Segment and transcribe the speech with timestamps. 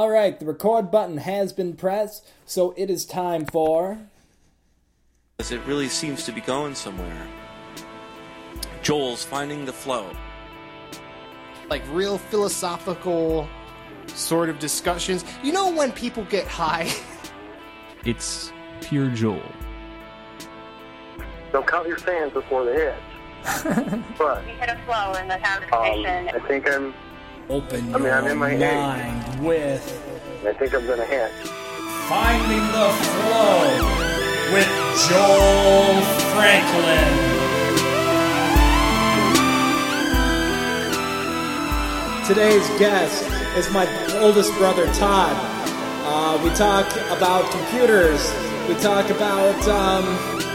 [0.00, 3.98] All right, the record button has been pressed, so it is time for.
[5.36, 7.28] Because it really seems to be going somewhere.
[8.80, 10.10] Joel's finding the flow.
[11.68, 13.46] like real philosophical
[14.06, 15.22] sort of discussions.
[15.42, 16.90] You know when people get high?
[18.06, 19.42] It's pure Joel.
[21.52, 22.94] Don't count your fans before they hit.
[24.16, 26.30] but We hit a flow in the um, conversation.
[26.30, 26.94] I think I'm.
[27.50, 29.82] Open I mean, I'm in my mind with
[30.46, 31.32] I think I'm gonna hit.
[32.06, 33.66] Finding the Flow
[34.54, 34.70] with
[35.10, 35.98] Joel
[36.30, 37.10] Franklin.
[42.24, 43.26] Today's guest
[43.58, 43.84] is my
[44.20, 45.34] oldest brother, Todd.
[46.06, 48.32] Uh, we talk about computers.
[48.68, 50.06] We talk about um,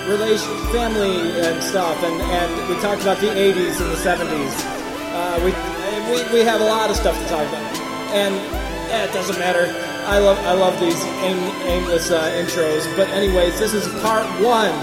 [0.09, 4.75] relation, family and stuff, and, and we talk about the 80s and the 70s.
[5.11, 5.74] Uh, we,
[6.09, 7.75] we, we have a lot of stuff to talk about,
[8.13, 8.35] and
[8.91, 9.73] it doesn't matter.
[10.05, 12.85] I love I love these aim, aimless uh, intros.
[12.95, 14.73] But anyways, this is part one,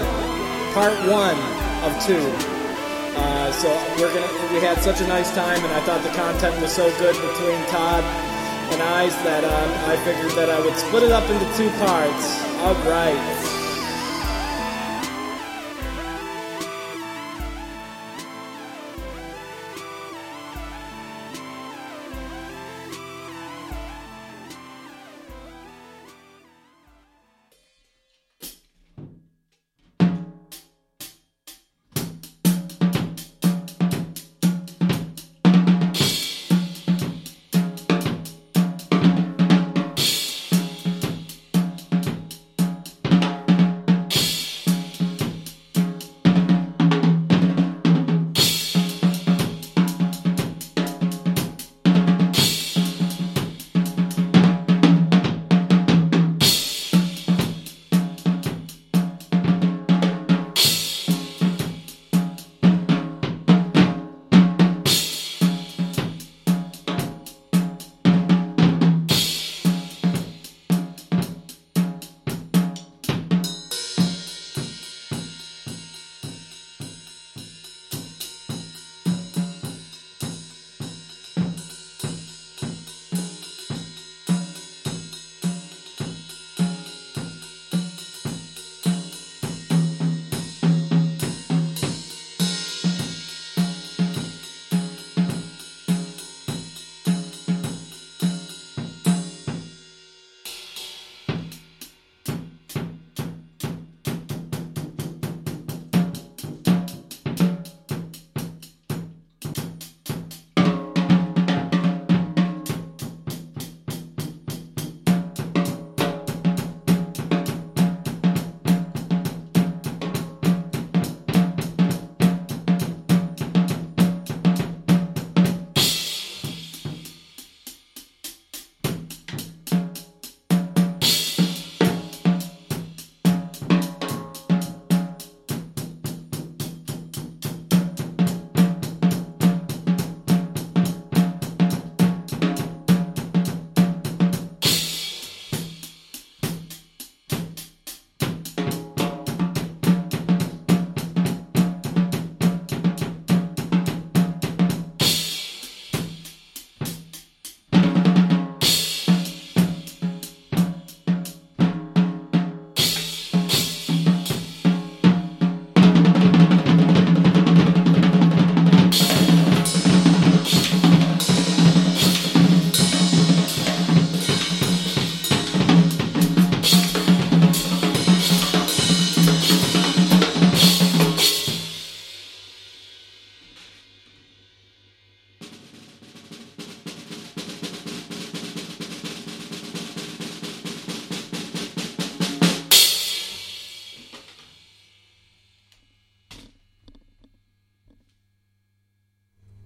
[0.73, 1.37] part one
[1.87, 2.27] of two.
[3.15, 6.59] Uh, so we're gonna we had such a nice time, and I thought the content
[6.61, 8.03] was so good between Todd
[8.73, 12.41] and I that um, I figured that I would split it up into two parts.
[12.63, 13.52] All right.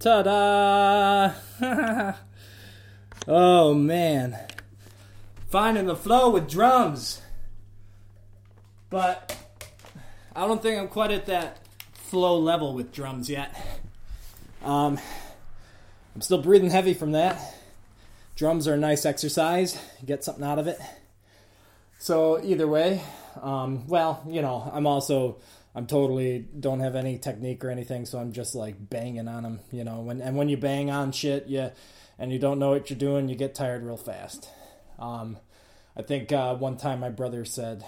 [0.08, 1.32] Ta da!
[3.28, 4.38] oh man.
[5.50, 7.20] Finding the flow with drums.
[8.88, 9.36] But
[10.34, 11.58] I don't think I'm quite at that
[11.92, 13.54] flow level with drums yet.
[14.64, 14.98] Um,
[16.14, 17.38] I'm still breathing heavy from that.
[18.34, 20.80] Drums are a nice exercise, get something out of it.
[21.98, 23.02] So, either way,
[23.42, 25.36] um, well, you know, I'm also
[25.78, 29.60] I'm totally don't have any technique or anything, so I'm just like banging on them,
[29.70, 30.00] you know.
[30.00, 31.70] When and when you bang on shit, you
[32.18, 34.50] and you don't know what you're doing, you get tired real fast.
[34.98, 35.38] Um,
[35.96, 37.84] I think uh, one time my brother said,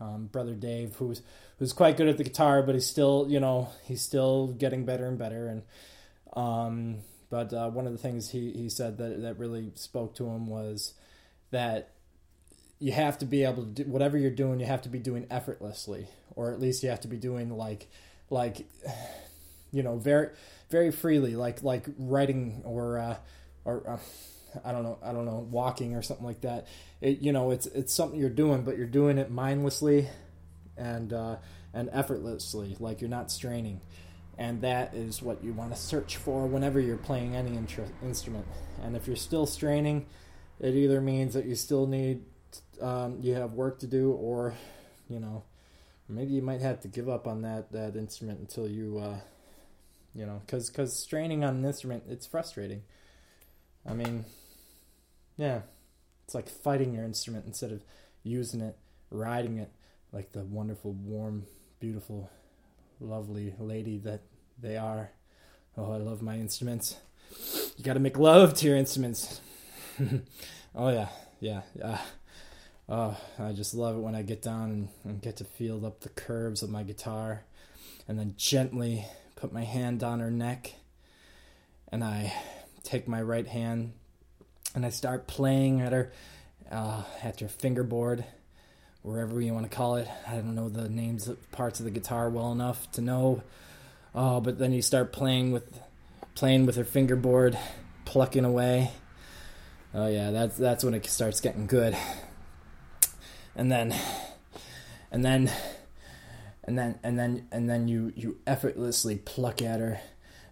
[0.00, 1.20] um, brother Dave, who's
[1.58, 5.04] who's quite good at the guitar, but he's still, you know, he's still getting better
[5.04, 5.46] and better.
[5.46, 5.62] And
[6.32, 6.96] um,
[7.28, 10.46] but uh, one of the things he, he said that that really spoke to him
[10.46, 10.94] was
[11.50, 11.90] that
[12.78, 14.58] you have to be able to do whatever you're doing.
[14.58, 17.88] You have to be doing effortlessly, or at least you have to be doing like
[18.30, 18.66] like
[19.72, 20.28] you know very
[20.70, 23.16] very freely, like like writing or uh,
[23.64, 23.88] or.
[23.88, 23.98] Uh,
[24.64, 26.66] I don't know, I don't know, walking or something like that.
[27.02, 30.08] It, you know, it's it's something you're doing, but you're doing it mindlessly
[30.76, 31.36] and uh,
[31.74, 33.80] and effortlessly, like you're not straining.
[34.38, 37.56] And that is what you want to search for whenever you're playing any
[38.02, 38.46] instrument.
[38.82, 40.06] And if you're still straining,
[40.60, 42.22] it either means that you still need
[42.80, 44.54] um, you have work to do, or
[45.08, 45.44] you know,
[46.08, 49.18] maybe you might have to give up on that that instrument until you uh,
[50.14, 52.82] you know, because because straining on an instrument it's frustrating.
[53.88, 54.24] I mean,
[55.36, 55.60] yeah,
[56.24, 57.84] it's like fighting your instrument instead of
[58.22, 58.76] using it,
[59.10, 59.70] riding it
[60.12, 61.46] like the wonderful, warm,
[61.78, 62.30] beautiful,
[62.98, 64.22] lovely lady that
[64.60, 65.10] they are.
[65.76, 66.96] Oh, I love my instruments.
[67.76, 69.40] You got to make love to your instruments.
[70.74, 71.08] oh yeah,
[71.40, 71.98] yeah, yeah.
[72.88, 76.00] Oh, I just love it when I get down and, and get to feel up
[76.00, 77.42] the curves of my guitar,
[78.06, 79.04] and then gently
[79.34, 80.74] put my hand on her neck,
[81.90, 82.32] and I
[82.84, 83.92] take my right hand
[84.76, 86.12] and I start playing at her
[86.70, 88.24] uh, at her fingerboard,
[89.02, 90.08] wherever you want to call it.
[90.28, 93.42] I don't know the names of parts of the guitar well enough to know.
[94.14, 95.80] Oh, but then you start playing with
[96.34, 97.58] playing with her fingerboard,
[98.04, 98.92] plucking away.
[99.94, 101.96] Oh yeah, that's that's when it starts getting good.
[103.56, 103.94] And then,
[105.10, 105.50] and then,
[106.62, 110.00] and then, and then, and then you you effortlessly pluck at her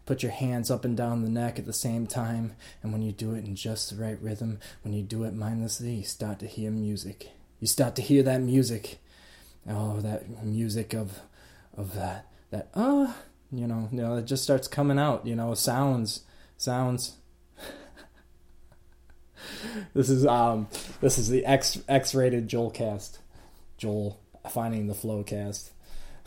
[0.06, 3.12] put your hands up and down the neck at the same time, and when you
[3.12, 6.47] do it in just the right rhythm, when you do it mindlessly, you start to
[6.47, 7.31] hear music.
[7.61, 8.99] You start to hear that music.
[9.69, 11.21] Oh, that music of
[11.77, 13.12] of that that uh
[13.51, 16.25] you know, you know, it just starts coming out, you know, sounds
[16.59, 17.17] sounds
[19.94, 20.69] this is um
[21.00, 23.19] this is the X X rated Joel cast.
[23.76, 24.20] Joel
[24.50, 25.73] finding the flow cast.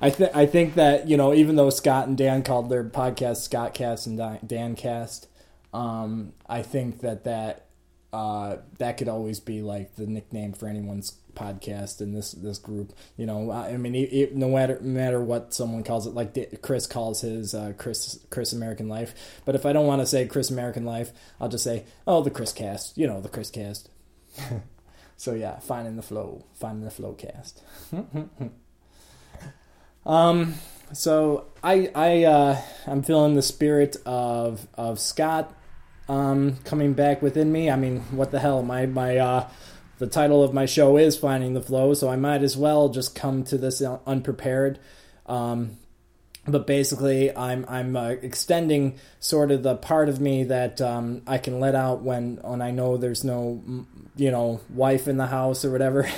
[0.00, 3.36] I think I think that you know even though Scott and Dan called their podcast
[3.38, 5.28] Scott Cast and Dan Cast,
[5.72, 7.66] um, I think that that
[8.12, 12.92] uh, that could always be like the nickname for anyone's podcast in this this group.
[13.16, 16.60] You know, I mean, it, it, no matter no matter what someone calls it, like
[16.62, 19.14] Chris calls his uh, Chris Chris American Life.
[19.44, 22.30] But if I don't want to say Chris American Life, I'll just say oh the
[22.30, 22.98] Chris Cast.
[22.98, 23.90] You know, the Chris Cast.
[25.16, 27.62] so yeah, finding the flow, finding the flow cast.
[30.06, 30.54] Um,
[30.92, 35.52] so I I uh, I'm feeling the spirit of of Scott
[36.08, 37.68] um, coming back within me.
[37.70, 38.62] I mean, what the hell?
[38.62, 39.48] My my uh,
[39.98, 43.14] the title of my show is finding the flow, so I might as well just
[43.14, 44.78] come to this unprepared.
[45.26, 45.78] Um,
[46.46, 51.38] but basically, I'm I'm uh, extending sort of the part of me that um, I
[51.38, 53.62] can let out when when I know there's no
[54.16, 56.08] you know wife in the house or whatever.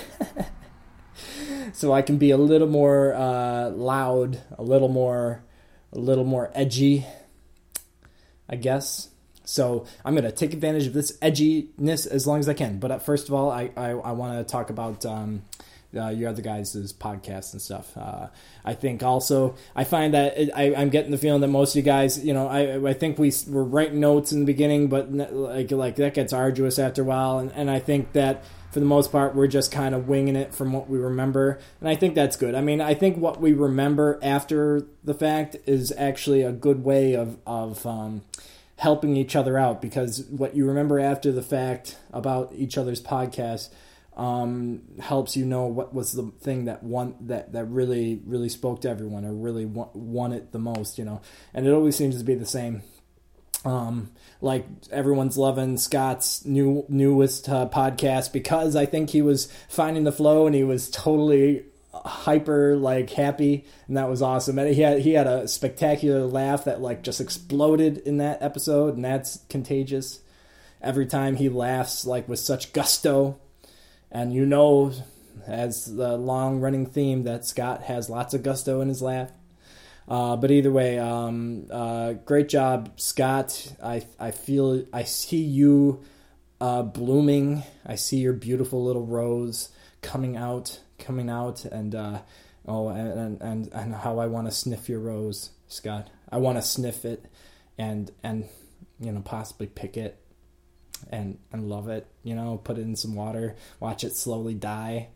[1.73, 5.43] so I can be a little more uh, loud, a little more,
[5.93, 7.07] a little more edgy,
[8.49, 9.09] I guess.
[9.49, 12.79] So I'm gonna take advantage of this edginess as long as I can.
[12.79, 15.05] But uh, first of all, I I, I want to talk about.
[15.05, 15.43] Um,
[15.97, 17.97] uh, your other guys' podcasts and stuff.
[17.97, 18.27] Uh,
[18.63, 21.77] I think also I find that it, I, am getting the feeling that most of
[21.77, 25.11] you guys, you know, I I think we were writing notes in the beginning, but
[25.11, 28.87] like like that gets arduous after a while, and, and I think that for the
[28.87, 31.59] most part, we're just kind of winging it from what we remember.
[31.81, 32.55] And I think that's good.
[32.55, 37.15] I mean, I think what we remember after the fact is actually a good way
[37.15, 38.23] of, of um,
[38.79, 43.71] helping each other out because what you remember after the fact about each other's podcast
[44.17, 48.81] um, helps you know what was the thing that one that, that really really spoke
[48.81, 51.21] to everyone or really won, won it the most you know?
[51.53, 52.83] And it always seems to be the same.
[53.65, 60.05] Um, like everyone's loving Scott's new newest uh, podcast because I think he was finding
[60.05, 61.65] the flow and he was totally
[62.05, 64.59] hyper like happy and that was awesome.
[64.59, 68.95] And he had he had a spectacular laugh that like just exploded in that episode
[68.97, 70.21] and that's contagious.
[70.81, 73.39] Every time he laughs like with such gusto.
[74.11, 74.93] And you know
[75.47, 79.31] as the long running theme that Scott has lots of gusto in his laugh.
[80.07, 83.73] Uh, but either way, um, uh, great job, Scott.
[83.83, 86.03] I I feel I see you
[86.61, 87.63] uh, blooming.
[87.85, 89.69] I see your beautiful little rose
[90.01, 92.21] coming out, coming out, and uh,
[92.67, 96.09] oh, and and and how I want to sniff your rose, Scott.
[96.31, 97.25] I want to sniff it,
[97.77, 98.49] and and
[99.01, 100.19] you know possibly pick it.
[101.11, 102.07] and and love it.
[102.23, 105.09] You know, put it in some water, watch it slowly die.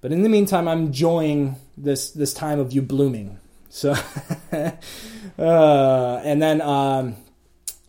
[0.00, 3.38] But in the meantime, I'm enjoying this this time of you blooming.
[3.70, 3.92] So,
[4.52, 7.16] uh, and then um,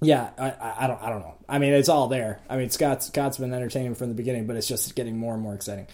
[0.02, 1.36] yeah, I, I, don't I don't know.
[1.48, 2.40] I mean, it's all there.
[2.50, 5.44] I mean, Scott's Scott's been entertaining from the beginning, but it's just getting more and
[5.44, 5.88] more exciting.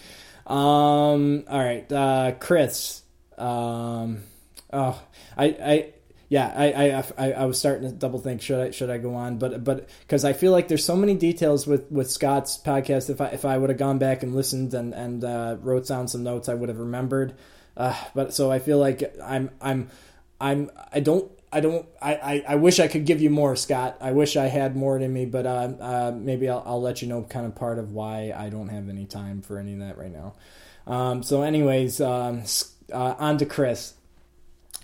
[0.48, 3.04] Um, all right, uh, Chris.
[3.38, 4.24] Um,
[4.72, 5.02] oh,
[5.38, 5.94] I, I,
[6.30, 9.16] yeah, I, I, I, I was starting to double think should I should I go
[9.16, 13.10] on, but but because I feel like there's so many details with with Scott's podcast.
[13.10, 16.08] If I if I would have gone back and listened and and uh, wrote down
[16.08, 17.34] some notes, I would have remembered.
[17.76, 19.90] Uh, but so I feel like I'm I'm
[20.40, 21.86] I'm I don't I don't.
[22.02, 23.98] I, I, I, wish I could give you more, Scott.
[24.00, 27.10] I wish I had more in me, but uh, uh, maybe I'll, I'll let you
[27.10, 29.98] know kind of part of why I don't have any time for any of that
[29.98, 30.36] right now.
[30.88, 32.44] Um, so, anyways, um,
[32.92, 33.96] uh, on to Chris.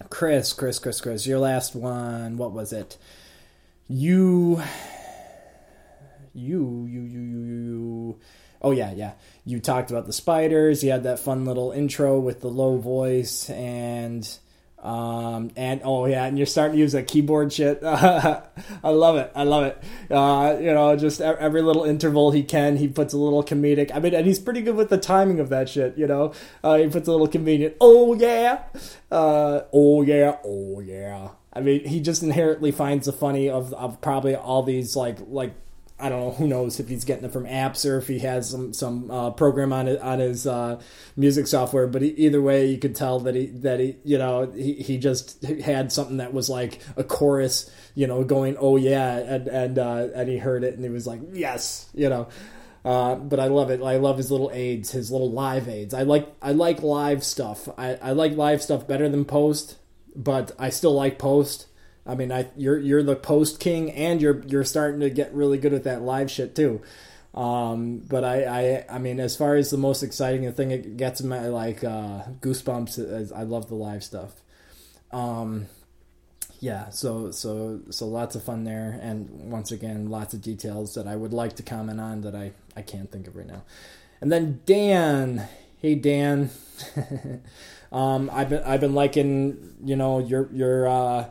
[0.10, 1.26] Chris, Chris, Chris, Chris.
[1.26, 2.38] Your last one.
[2.38, 2.98] What was it?
[3.88, 4.62] You,
[6.34, 8.20] you, you, you, you, you.
[8.62, 9.14] Oh yeah, yeah.
[9.46, 10.84] You talked about the spiders.
[10.84, 14.28] You had that fun little intro with the low voice and
[14.88, 17.82] um, and oh yeah, and you're starting to use that keyboard shit.
[17.84, 18.42] I
[18.84, 19.30] love it.
[19.36, 19.84] I love it.
[20.10, 23.92] Uh, you know, just every little interval he can, he puts a little comedic.
[23.94, 25.98] I mean, and he's pretty good with the timing of that shit.
[25.98, 27.76] You know, uh, he puts a little convenient.
[27.82, 28.64] Oh yeah,
[29.12, 31.32] uh, oh yeah, oh yeah.
[31.52, 35.54] I mean, he just inherently finds the funny of of probably all these like like
[36.00, 36.32] I don't know.
[36.32, 39.32] Who knows if he's getting it from apps or if he has some some uh,
[39.32, 40.80] program on it, on his uh,
[41.16, 41.88] music software.
[41.88, 45.00] But he, either way, you could tell that he that he you know he, he
[45.00, 49.80] just had something that was like a chorus, you know, going oh yeah, and and
[49.80, 52.28] uh, and he heard it and he was like yes, you know.
[52.86, 53.82] Uh, but I love it.
[53.82, 55.96] I love his little aids, his little live aids.
[55.96, 57.68] I like I like live stuff.
[57.76, 59.78] I, I like live stuff better than post,
[60.16, 61.66] but I still like post
[62.08, 65.58] I mean, I you're you're the post king, and you're you're starting to get really
[65.58, 66.82] good at that live shit too.
[67.34, 71.22] Um, but I, I I mean, as far as the most exciting thing, it gets
[71.22, 73.32] my like uh, goosebumps.
[73.36, 74.42] I love the live stuff.
[75.12, 75.68] Um,
[76.60, 81.08] yeah, so so so lots of fun there, and once again, lots of details that
[81.08, 83.64] I would like to comment on that I I can't think of right now.
[84.20, 85.48] And then Dan,
[85.80, 86.50] hey Dan,
[87.92, 91.26] um, I've been I've been liking you know your your uh,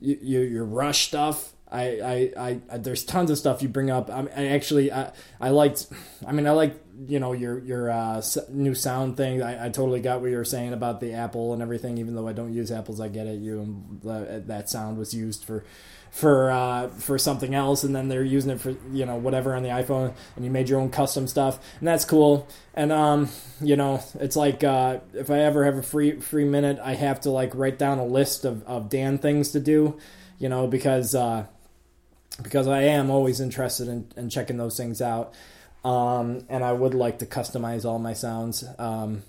[0.00, 1.52] your your rush stuff.
[1.72, 4.10] I, I, I, there's tons of stuff you bring up.
[4.10, 5.86] I, I actually, I, I liked,
[6.26, 6.74] I mean, I like,
[7.06, 9.40] you know, your, your, uh, new sound thing.
[9.40, 12.26] I, I totally got what you were saying about the Apple and everything, even though
[12.26, 13.38] I don't use Apples, I get it.
[13.38, 15.64] You, and the, that sound was used for,
[16.10, 17.84] for, uh, for something else.
[17.84, 20.68] And then they're using it for, you know, whatever on the iPhone and you made
[20.68, 22.48] your own custom stuff and that's cool.
[22.74, 23.28] And, um,
[23.60, 27.20] you know, it's like, uh, if I ever have a free, free minute, I have
[27.22, 29.98] to like write down a list of, of Dan things to do,
[30.38, 31.46] you know, because, uh,
[32.42, 35.34] because I am always interested in, in checking those things out.
[35.84, 38.64] Um, and I would like to customize all my sounds.
[38.78, 39.22] Um,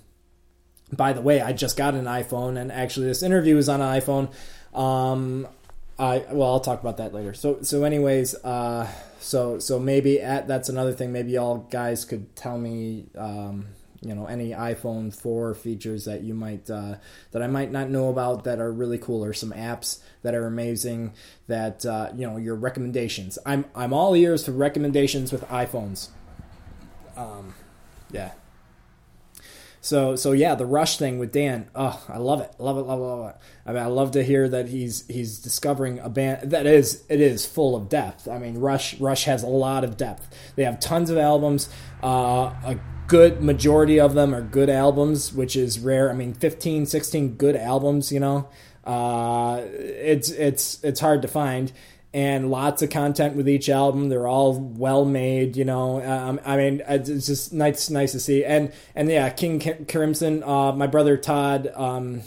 [0.92, 4.00] by the way, I just got an iPhone, and actually, this interview is on an
[4.00, 4.32] iPhone.
[4.78, 5.48] Um,
[6.02, 7.32] Well, I'll talk about that later.
[7.32, 8.90] So, so, anyways, uh,
[9.20, 11.12] so so maybe at that's another thing.
[11.12, 13.68] Maybe y'all guys could tell me um,
[14.00, 16.96] you know any iPhone 4 features that you might uh,
[17.30, 20.46] that I might not know about that are really cool or some apps that are
[20.46, 21.12] amazing
[21.46, 23.38] that uh, you know your recommendations.
[23.46, 26.08] I'm I'm all ears for recommendations with iPhones.
[27.16, 27.54] Um,
[28.10, 28.32] yeah.
[29.82, 31.68] So so yeah, the rush thing with Dan.
[31.74, 33.36] Oh, I love it, love it, love it, love it.
[33.66, 37.20] I mean, I love to hear that he's he's discovering a band that is it
[37.20, 38.28] is full of depth.
[38.28, 40.28] I mean, Rush Rush has a lot of depth.
[40.54, 41.68] They have tons of albums.
[42.00, 46.10] Uh, a good majority of them are good albums, which is rare.
[46.10, 48.48] I mean, 15, 16 good albums, you know.
[48.84, 51.72] Uh, it's it's it's hard to find
[52.14, 54.10] and lots of content with each album.
[54.10, 56.02] They're all well made, you know.
[56.02, 58.44] Um, I mean, it's just nice, nice to see.
[58.44, 60.42] And and yeah, King Crimson.
[60.42, 62.22] Uh, my brother Todd, um,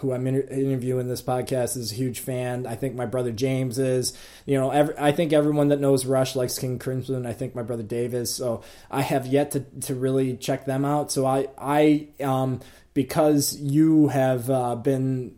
[0.00, 2.66] who I'm inter- interviewing this podcast, is a huge fan.
[2.66, 4.16] I think my brother James is.
[4.46, 7.26] You know, every, I think everyone that knows Rush likes King Crimson.
[7.26, 8.34] I think my brother Dave is.
[8.34, 11.12] So I have yet to to really check them out.
[11.12, 12.60] So I I um
[12.94, 15.36] because you have uh, been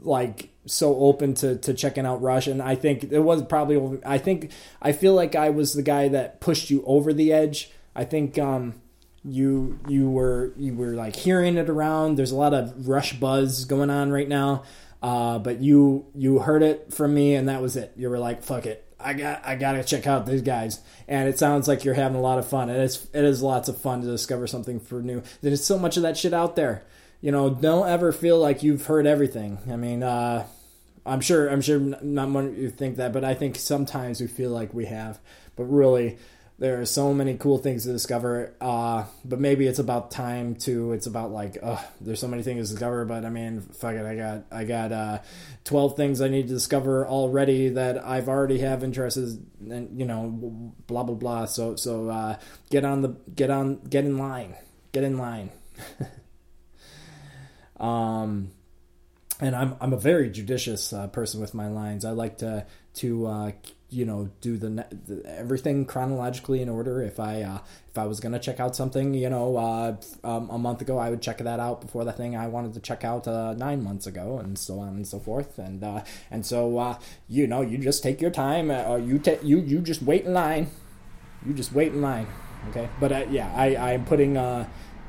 [0.00, 4.00] like so open to, to checking out Rush, and I think it was probably.
[4.04, 4.50] I think
[4.82, 7.70] I feel like I was the guy that pushed you over the edge.
[7.94, 8.80] I think um,
[9.24, 12.16] you you were you were like hearing it around.
[12.16, 14.64] There's a lot of Rush buzz going on right now,
[15.02, 17.92] uh, but you you heard it from me, and that was it.
[17.96, 21.38] You were like, "Fuck it, I got I gotta check out these guys." And it
[21.38, 22.68] sounds like you're having a lot of fun.
[22.68, 25.22] It is it is lots of fun to discover something for new.
[25.40, 26.84] There's so much of that shit out there
[27.20, 29.58] you know, don't ever feel like you've heard everything.
[29.70, 30.46] I mean, uh,
[31.06, 34.50] I'm sure I'm sure not many you think that, but I think sometimes we feel
[34.50, 35.18] like we have.
[35.56, 36.18] But really,
[36.58, 40.92] There are so many cool things to discover, uh, but maybe it's about time to.
[40.92, 44.06] It's about like, uh, there's so many things to discover, but I mean, fuck it,
[44.06, 45.18] I got, I got uh,
[45.64, 50.30] twelve things I need to discover already that I've already have interests, and you know,
[50.86, 51.44] blah blah blah.
[51.44, 52.38] So, so uh,
[52.70, 54.54] get on the, get on, get in line,
[54.92, 55.50] get in line.
[57.78, 58.50] um,
[59.40, 62.04] and I'm I'm a very judicious uh, person with my lines.
[62.04, 63.52] I like to to uh,
[63.90, 67.02] you know do the, the, everything chronologically in order.
[67.02, 70.58] If I uh, if I was gonna check out something, you know, uh, um, a
[70.58, 73.28] month ago, I would check that out before the thing I wanted to check out
[73.28, 75.58] uh, nine months ago, and so on and so forth.
[75.58, 78.70] And uh, and so you know, you just take your time.
[79.06, 80.70] You ta- you you just wait in line.
[81.44, 82.26] You just wait in line.
[82.70, 84.38] Okay, but yeah, I I'm putting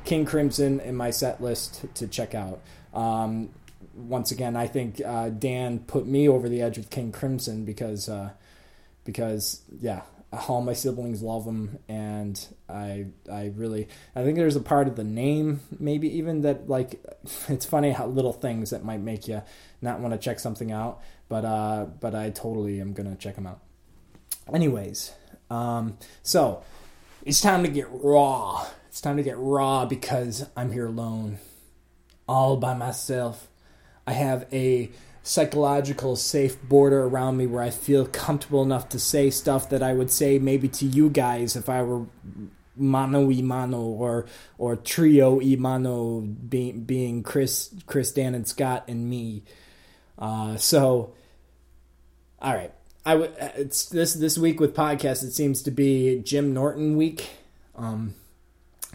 [0.04, 2.60] King Crimson in my set list to check out.
[2.94, 3.50] Um,
[3.98, 8.08] once again, I think uh, Dan put me over the edge with King Crimson because
[8.08, 8.30] uh,
[9.04, 10.02] because yeah,
[10.48, 14.96] all my siblings love him, and I I really I think there's a part of
[14.96, 17.02] the name maybe even that like
[17.48, 19.42] it's funny how little things that might make you
[19.80, 23.46] not want to check something out, but uh but I totally am gonna check them
[23.46, 23.60] out.
[24.52, 25.12] Anyways,
[25.50, 26.62] um, so
[27.24, 28.66] it's time to get raw.
[28.88, 31.38] It's time to get raw because I'm here alone,
[32.28, 33.48] all by myself.
[34.08, 34.90] I have a
[35.22, 39.92] psychological safe border around me where I feel comfortable enough to say stuff that I
[39.92, 42.06] would say maybe to you guys if I were
[42.74, 44.24] mano y mano or
[44.56, 49.42] or trio y mano being being Chris Chris Dan and Scott and me.
[50.18, 51.12] Uh, so
[52.40, 52.72] all right.
[53.04, 57.28] I w- it's this this week with podcasts it seems to be Jim Norton week.
[57.76, 58.14] Um,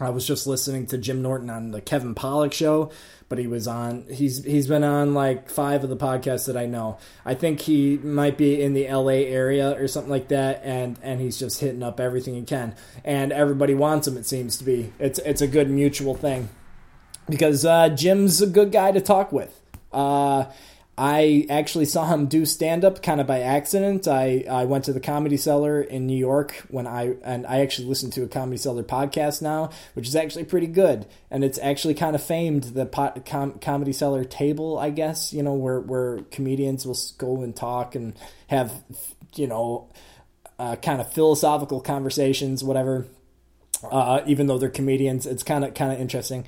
[0.00, 2.90] I was just listening to Jim Norton on the Kevin Pollak show,
[3.28, 6.66] but he was on he's he's been on like five of the podcasts that I
[6.66, 6.98] know.
[7.24, 11.20] I think he might be in the LA area or something like that and and
[11.20, 12.74] he's just hitting up everything he can.
[13.04, 14.92] And everybody wants him it seems to be.
[14.98, 16.48] It's it's a good mutual thing.
[17.28, 19.58] Because uh, Jim's a good guy to talk with.
[19.92, 20.46] Uh,
[20.96, 24.06] I actually saw him do stand up kind of by accident.
[24.06, 27.88] I, I went to the Comedy Cellar in New York when I and I actually
[27.88, 31.06] listen to a Comedy Cellar podcast now, which is actually pretty good.
[31.32, 35.42] And it's actually kind of famed the pot, com, Comedy Cellar table, I guess, you
[35.42, 38.14] know, where where comedians will go and talk and
[38.46, 38.72] have
[39.34, 39.90] you know
[40.60, 43.06] uh, kind of philosophical conversations, whatever.
[43.82, 46.44] Uh, even though they're comedians, it's kind of kind of interesting.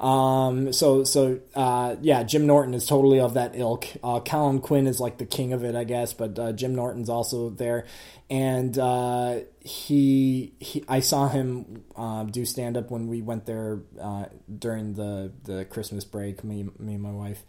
[0.00, 3.86] Um, so so uh, yeah, Jim Norton is totally of that ilk.
[4.02, 7.10] Uh, Colin Quinn is like the king of it, I guess, but uh, Jim Norton's
[7.10, 7.84] also there,
[8.30, 13.82] and uh, he he I saw him uh, do stand up when we went there
[14.00, 14.24] uh,
[14.58, 16.42] during the the Christmas break.
[16.42, 17.42] Me me and my wife.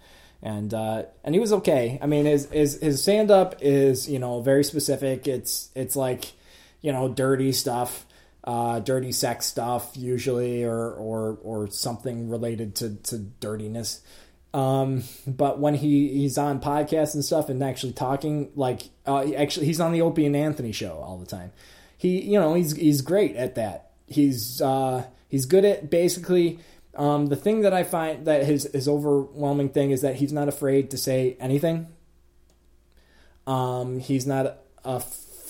[0.43, 1.99] And uh, and he was okay.
[2.01, 5.27] I mean, his his his stand up is you know very specific.
[5.27, 6.33] It's it's like
[6.81, 8.07] you know dirty stuff
[8.43, 14.01] uh, dirty sex stuff usually or or or something related to to dirtiness.
[14.53, 19.67] Um, but when he he's on podcasts and stuff and actually talking like uh, actually
[19.67, 21.51] he's on the Opie and Anthony show all the time.
[21.97, 23.91] He you know he's he's great at that.
[24.07, 26.59] He's uh, he's good at basically
[26.95, 30.47] um, the thing that I find that his his overwhelming thing is that he's not
[30.49, 31.87] afraid to say anything.
[33.47, 35.01] Um, he's not a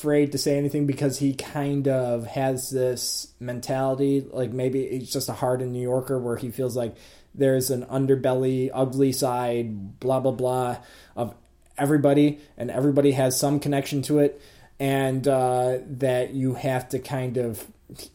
[0.01, 5.29] afraid to say anything because he kind of has this mentality like maybe he's just
[5.29, 6.95] a hardened New Yorker where he feels like
[7.35, 10.77] there's an underbelly, ugly side, blah blah blah
[11.15, 11.35] of
[11.77, 14.41] everybody, and everybody has some connection to it,
[14.79, 17.63] and uh, that you have to kind of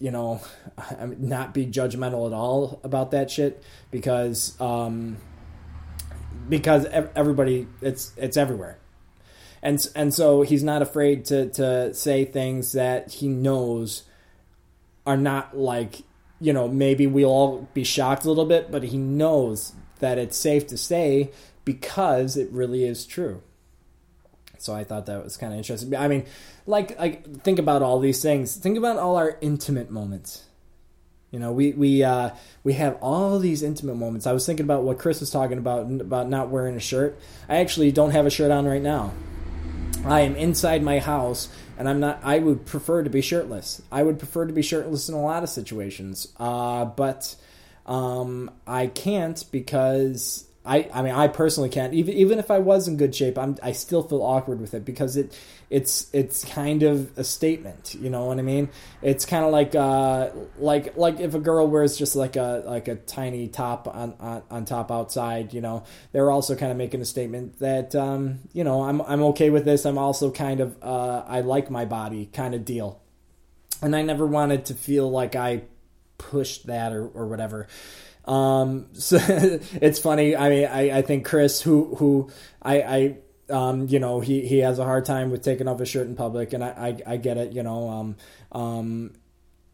[0.01, 0.41] you know
[1.19, 5.19] not be judgmental at all about that shit because um,
[6.49, 8.77] because everybody it's it's everywhere
[9.63, 14.05] and and so he's not afraid to to say things that he knows
[15.07, 16.03] are not like
[16.41, 20.37] you know maybe we'll all be shocked a little bit, but he knows that it's
[20.37, 21.31] safe to say
[21.65, 23.43] because it really is true.
[24.59, 25.95] So I thought that was kind of interesting.
[25.95, 26.25] I mean,
[26.67, 28.57] like like think about all these things.
[28.57, 30.45] Think about all our intimate moments.
[31.31, 32.31] You know, we we uh,
[32.65, 34.27] we have all these intimate moments.
[34.27, 37.19] I was thinking about what Chris was talking about about not wearing a shirt.
[37.49, 39.13] I actually don't have a shirt on right now.
[40.05, 42.21] I am inside my house and I'm not.
[42.23, 43.83] I would prefer to be shirtless.
[43.91, 47.37] I would prefer to be shirtless in a lot of situations, uh, but
[47.87, 51.95] um, I can't because I, I mean, I personally can't.
[51.95, 54.85] Even even if I was in good shape, I'm I still feel awkward with it
[54.85, 55.39] because it
[55.71, 57.95] it's it's kind of a statement.
[57.95, 58.69] You know what I mean?
[59.03, 62.89] It's kind of like uh like like if a girl wears just like a like
[62.89, 65.55] a tiny top on on, on top outside.
[65.55, 69.23] You know, they're also kind of making a statement that um you know I'm I'm
[69.25, 69.87] okay with this.
[69.87, 73.01] I'm also kind of uh I like my body kind of deal.
[73.83, 75.63] and I never wanted to feel like I
[76.19, 77.69] pushed that or, or whatever.
[78.27, 80.37] Um, so it's funny.
[80.37, 82.31] I mean, I, I think Chris, who who
[82.63, 83.17] I, I
[83.51, 86.17] um, you know, he, he has a hard time with taking off his shirt in
[86.17, 86.69] public, and I,
[87.07, 87.53] I, I get it.
[87.53, 88.17] You know, um,
[88.53, 89.13] um,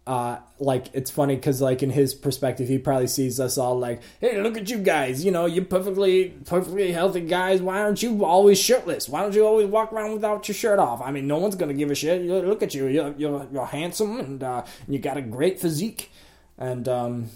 [0.07, 4.03] uh, like it's funny because like in his perspective, he probably sees us all like,
[4.21, 5.25] hey, look at you guys.
[5.25, 7.63] You know, you're perfectly perfectly healthy guys.
[7.63, 9.09] Why aren't you always shirtless?
[9.09, 11.01] Why don't you always walk around without your shirt off?
[11.01, 12.23] I mean, no one's gonna give a shit.
[12.23, 12.89] You, look at you.
[12.89, 16.11] You're you're, you're handsome and uh, you got a great physique.
[16.59, 17.31] And um,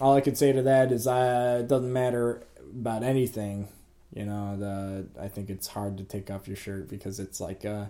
[0.00, 3.68] all I could say to that is, uh, it doesn't matter about anything
[4.16, 7.66] you know, the I think it's hard to take off your shirt because it's like
[7.66, 7.84] uh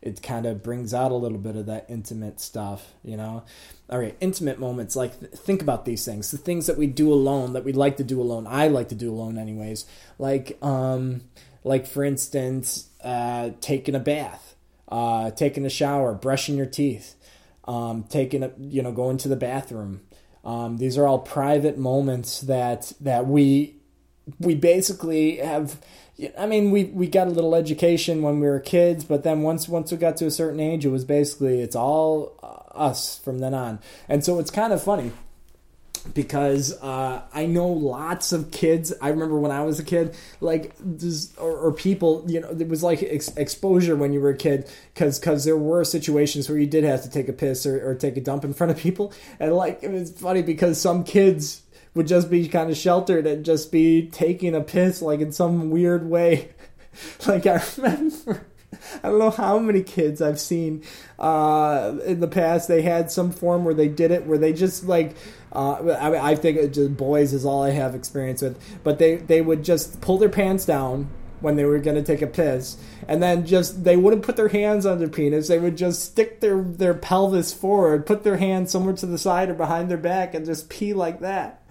[0.00, 3.44] it kind of brings out a little bit of that intimate stuff, you know.
[3.90, 7.52] All right, intimate moments like think about these things, the things that we do alone
[7.52, 8.46] that we like to do alone.
[8.46, 9.84] I like to do alone anyways.
[10.18, 11.22] Like um
[11.62, 14.54] like for instance, uh taking a bath,
[14.88, 17.16] uh taking a shower, brushing your teeth,
[17.68, 20.00] um taking a you know, going to the bathroom.
[20.46, 23.76] Um, these are all private moments that that we
[24.38, 25.78] we basically have
[26.38, 29.68] I mean, we we got a little education when we were kids, but then once
[29.68, 33.40] once we got to a certain age, it was basically it's all uh, us from
[33.40, 33.80] then on.
[34.08, 35.12] And so it's kind of funny
[36.14, 38.92] because uh, I know lots of kids.
[39.00, 40.74] I remember when I was a kid, like
[41.38, 44.70] or, or, people, you know, it was like ex- exposure when you were a kid,
[44.94, 47.94] because because there were situations where you did have to take a piss or, or
[47.94, 51.62] take a dump in front of people, and like it was funny because some kids
[51.94, 55.70] would just be kind of sheltered and just be taking a piss like in some
[55.70, 56.50] weird way.
[57.26, 58.46] like I remember
[59.02, 60.82] I don't know how many kids I've seen
[61.18, 62.68] uh, in the past.
[62.68, 65.16] They had some form where they did it, where they just like.
[65.52, 69.16] Uh, I mean, I think just boys is all I have experience with, but they
[69.16, 71.08] they would just pull their pants down
[71.40, 74.48] when they were going to take a piss, and then just they wouldn't put their
[74.48, 75.48] hands on their penis.
[75.48, 79.48] They would just stick their their pelvis forward, put their hands somewhere to the side
[79.48, 81.62] or behind their back, and just pee like that.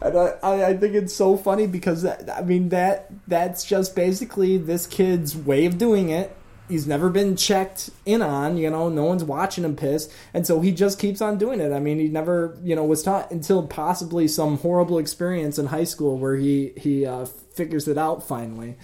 [0.00, 4.58] And I, I think it's so funny because that, I mean that that's just basically
[4.58, 6.35] this kid's way of doing it.
[6.68, 10.60] He's never been checked in on, you know, no one's watching him piss, and so
[10.60, 11.72] he just keeps on doing it.
[11.72, 15.84] I mean, he never, you know, was taught until possibly some horrible experience in high
[15.84, 18.76] school where he he uh, figures it out finally.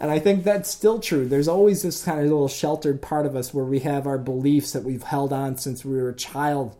[0.00, 1.26] And I think that's still true.
[1.26, 4.72] There's always this kind of little sheltered part of us where we have our beliefs
[4.72, 6.76] that we've held on since we were a child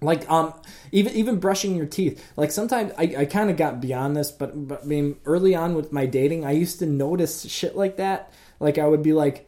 [0.00, 0.54] like um
[0.92, 4.68] even even brushing your teeth like sometimes i, I kind of got beyond this but,
[4.68, 8.32] but i mean early on with my dating i used to notice shit like that
[8.60, 9.47] like i would be like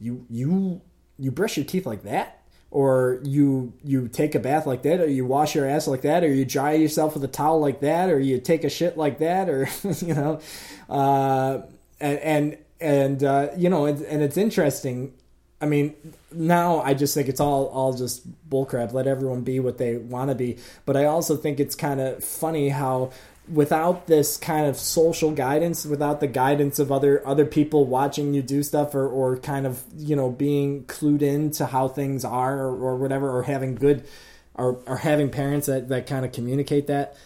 [0.00, 0.80] you you
[1.18, 5.06] you brush your teeth like that or you you take a bath like that or
[5.06, 8.10] you wash your ass like that or you dry yourself with a towel like that
[8.10, 9.68] or you take a shit like that or
[10.00, 10.40] you know
[10.88, 11.60] uh
[12.00, 15.12] and and and uh you know and, and it's interesting
[15.60, 15.94] I mean,
[16.30, 18.92] now I just think it's all all just bullcrap.
[18.92, 20.58] Let everyone be what they want to be.
[20.84, 23.10] But I also think it's kind of funny how
[23.52, 28.42] without this kind of social guidance, without the guidance of other other people watching you
[28.42, 32.58] do stuff or, or kind of you know being clued in to how things are
[32.58, 34.06] or, or whatever, or having good
[34.54, 37.16] or, or having parents that, that kind of communicate that.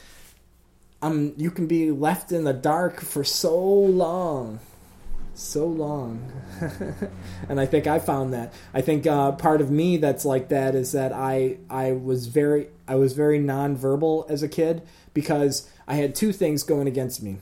[1.02, 4.60] Um, you can be left in the dark for so long
[5.40, 6.30] so long.
[7.48, 8.52] and I think I found that.
[8.74, 12.68] I think uh, part of me that's like that is that I I was very
[12.86, 14.82] I was very nonverbal as a kid
[15.14, 17.38] because I had two things going against me.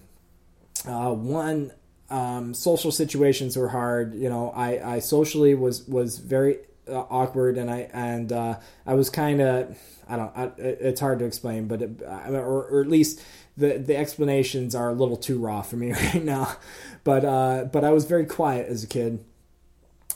[0.87, 1.71] Uh, one,
[2.09, 4.15] um, social situations were hard.
[4.15, 6.57] You know, I, I socially was was very
[6.89, 10.33] uh, awkward, and I and uh, I was kind of I don't.
[10.35, 13.21] I, it's hard to explain, but it, or, or at least
[13.59, 16.57] the the explanations are a little too raw for me right now.
[17.05, 19.23] But uh, but I was very quiet as a kid,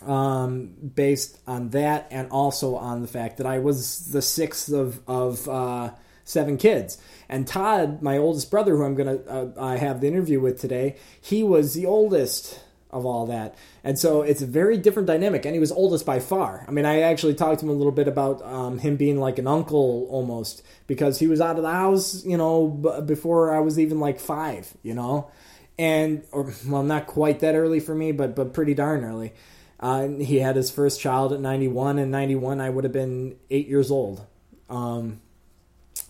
[0.06, 5.06] um, based on that, and also on the fact that I was the sixth of
[5.06, 5.90] of uh,
[6.24, 6.96] seven kids.
[7.32, 10.96] And Todd, my oldest brother, who I'm gonna uh, I have the interview with today,
[11.18, 13.56] he was the oldest of all that.
[13.82, 15.46] And so it's a very different dynamic.
[15.46, 16.66] And he was oldest by far.
[16.68, 19.38] I mean, I actually talked to him a little bit about um, him being like
[19.38, 23.60] an uncle almost because he was out of the house, you know, b- before I
[23.60, 25.30] was even like five, you know,
[25.78, 29.32] and or well, not quite that early for me, but but pretty darn early.
[29.80, 33.68] Uh, he had his first child at 91, and 91 I would have been eight
[33.68, 34.26] years old.
[34.68, 35.21] Um,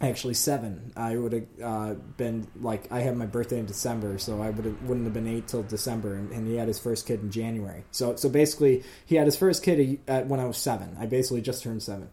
[0.03, 0.93] actually seven.
[0.97, 4.87] I would have uh, been like I had my birthday in December, so I would
[4.87, 7.85] wouldn't have been eight till December, and, and, he had his first kid in January.
[7.93, 10.97] So so basically, he had his first kid at, when I was seven.
[10.99, 12.11] I basically just turned seven.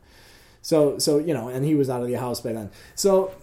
[0.61, 2.69] So so you know, and he was out of the house by then.
[2.95, 3.33] So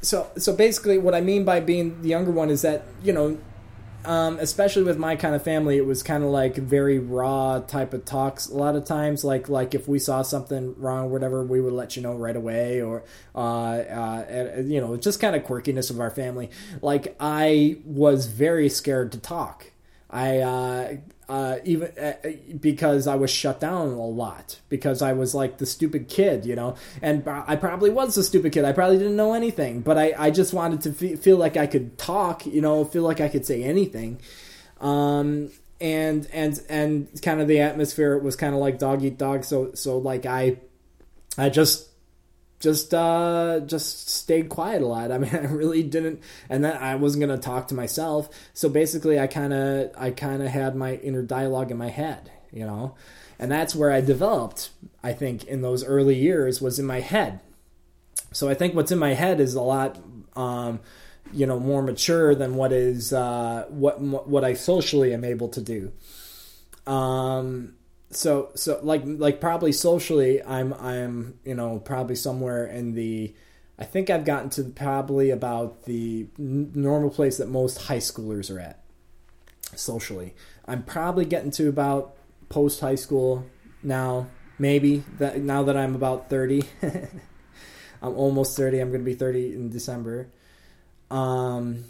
[0.00, 3.38] so so basically, what I mean by being the younger one is that you know.
[4.06, 7.92] Um, especially with my kind of family, it was kind of like very raw type
[7.92, 8.48] of talks.
[8.48, 11.72] A lot of times, like like if we saw something wrong, or whatever, we would
[11.72, 16.00] let you know right away, or uh, uh, you know, just kind of quirkiness of
[16.00, 16.50] our family.
[16.80, 19.72] Like I was very scared to talk.
[20.08, 20.96] I uh,
[21.28, 22.14] uh, even uh,
[22.60, 26.54] because I was shut down a lot because I was like the stupid kid, you
[26.54, 28.64] know, and I probably was the stupid kid.
[28.64, 31.66] I probably didn't know anything, but I, I just wanted to fe- feel like I
[31.66, 34.20] could talk, you know, feel like I could say anything.
[34.80, 39.44] Um, and and and kind of the atmosphere was kind of like dog eat dog.
[39.44, 40.58] So so like I
[41.36, 41.85] I just
[42.66, 45.12] just uh just stayed quiet a lot.
[45.14, 48.28] I mean i really didn't and then i wasn't to talk to myself.
[48.54, 52.32] So basically i kind of i kind of had my inner dialogue in my head
[52.52, 52.94] you know?
[53.38, 54.70] And that's where i developed
[55.02, 57.38] i think in those early years was in my head.
[58.32, 59.98] So i think what's in my head is a lot
[60.34, 60.80] um
[61.32, 65.60] you know more mature than what is uh what what i socially am able to
[65.60, 65.92] do.
[66.90, 67.74] Um
[68.16, 73.34] so so like like probably socially i'm i'm you know probably somewhere in the
[73.78, 78.60] i think i've gotten to probably about the normal place that most high schoolers are
[78.60, 78.82] at
[79.74, 80.34] socially.
[80.66, 82.16] I'm probably getting to about
[82.48, 83.44] post high school
[83.82, 86.62] now maybe that now that i'm about 30
[88.02, 90.28] i'm almost 30 i'm going to be 30 in december.
[91.10, 91.84] Um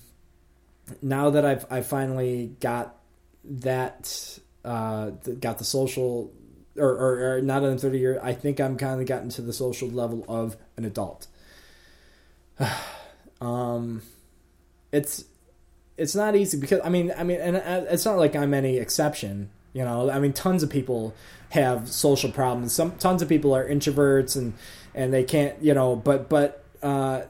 [1.02, 2.96] now that i've i finally got
[3.44, 6.32] that uh, got the social
[6.76, 9.52] or, or, or not in 30 years i think i'm kind of gotten to the
[9.52, 11.26] social level of an adult.
[13.38, 14.00] Um
[14.92, 15.26] it's
[15.98, 19.50] it's not easy because i mean i mean and it's not like i'm any exception
[19.76, 20.10] you know?
[20.10, 21.14] I mean tons of people
[21.50, 22.72] have social problems.
[22.72, 24.54] Some tons of people are introverts and
[24.94, 27.22] and they can't you know but but uh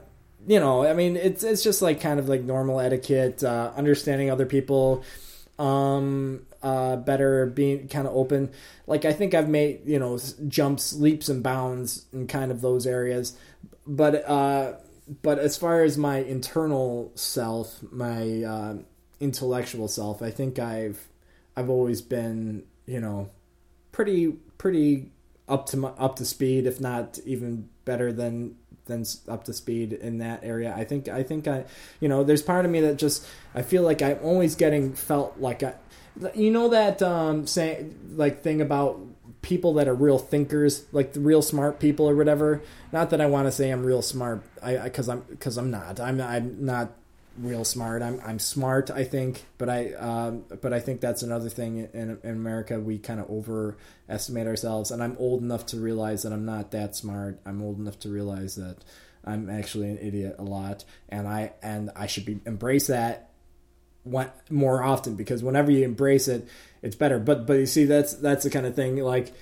[0.47, 4.31] you know i mean it's it's just like kind of like normal etiquette uh understanding
[4.31, 5.03] other people.
[5.59, 8.51] Um uh, better, being kind of open.
[8.87, 12.85] Like I think I've made you know jumps, leaps and bounds in kind of those
[12.85, 13.37] areas,
[13.85, 14.73] but uh,
[15.21, 18.75] but as far as my internal self, my uh,
[19.21, 21.07] intellectual self, I think I've
[21.55, 23.29] I've always been you know
[23.93, 25.11] pretty pretty
[25.47, 29.93] up to my, up to speed, if not even better than than up to speed
[29.93, 30.73] in that area.
[30.75, 31.65] I think I think I
[31.99, 35.39] you know there's part of me that just I feel like I'm always getting felt
[35.39, 35.75] like I
[36.33, 38.99] you know that um say like thing about
[39.41, 43.25] people that are real thinkers like the real smart people or whatever not that i
[43.25, 46.91] want to say i'm real smart i because i'm because i'm not i'm i'm not
[47.37, 48.01] real smart.
[48.01, 52.17] I'm i'm smart i think but i um but i think that's another thing in,
[52.23, 56.45] in america we kind of overestimate ourselves and i'm old enough to realize that i'm
[56.45, 57.39] not that smart.
[57.45, 58.77] I'm old enough to realize that
[59.23, 63.27] i'm actually an idiot a lot and i and i should be embrace that
[64.49, 66.47] more often because whenever you embrace it,
[66.81, 67.19] it's better.
[67.19, 69.33] But but you see, that's that's the kind of thing like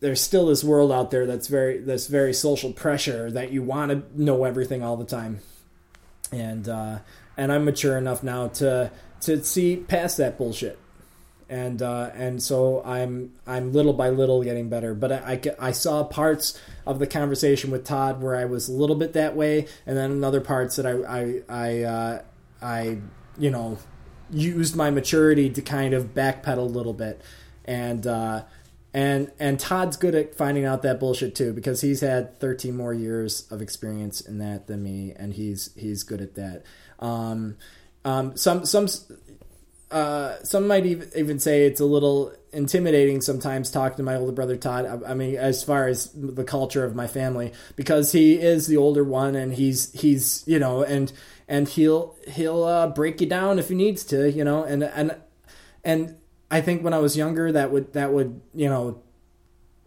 [0.00, 3.90] there's still this world out there that's very this very social pressure that you want
[3.90, 5.40] to know everything all the time,
[6.32, 6.98] and uh,
[7.36, 8.90] and I'm mature enough now to
[9.22, 10.78] to see past that bullshit.
[11.48, 15.70] And uh, and so I'm I'm little by little getting better, but I, I, I
[15.70, 19.68] saw parts of the conversation with Todd where I was a little bit that way,
[19.86, 22.22] and then another parts that I I I, uh,
[22.60, 22.98] I
[23.38, 23.78] you know,
[24.28, 27.20] used my maturity to kind of backpedal a little bit,
[27.64, 28.42] and uh,
[28.96, 32.94] and and Todd's good at finding out that bullshit too because he's had 13 more
[32.94, 36.62] years of experience in that than me, and he's he's good at that.
[36.98, 37.58] Um,
[38.06, 38.88] um, some some
[39.90, 44.32] uh, some might even even say it's a little intimidating sometimes talking to my older
[44.32, 44.86] brother Todd.
[44.86, 48.78] I, I, mean, as far as the culture of my family, because he is the
[48.78, 51.12] older one and he's he's you know and
[51.46, 55.16] and he'll he'll uh, break you down if he needs to, you know, and and
[55.84, 56.16] and
[56.56, 59.02] I think when I was younger that would that would you know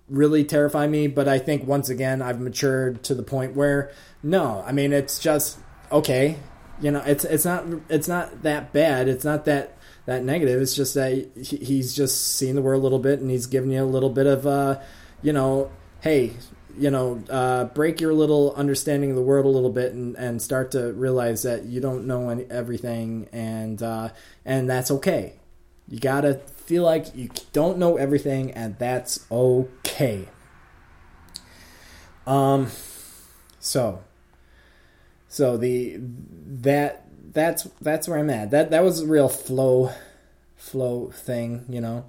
[0.07, 4.63] really terrify me, but I think once again I've matured to the point where no,
[4.65, 5.57] I mean it's just
[5.91, 6.37] okay,
[6.79, 10.61] you know, it's it's not it's not that bad, it's not that that negative.
[10.61, 13.83] It's just that he's just seen the world a little bit and he's giving you
[13.83, 14.79] a little bit of uh,
[15.23, 16.33] you know, hey,
[16.77, 20.39] you know, uh, break your little understanding of the world a little bit and, and
[20.39, 24.09] start to realize that you don't know any, everything and uh,
[24.45, 25.33] and that's okay.
[25.87, 30.27] You gotta feel like you don't know everything and that's okay.
[32.27, 32.67] Um,
[33.59, 34.03] so,
[35.27, 38.51] so the that that's that's where I'm at.
[38.51, 39.91] That that was a real flow
[40.57, 42.05] flow thing, you know.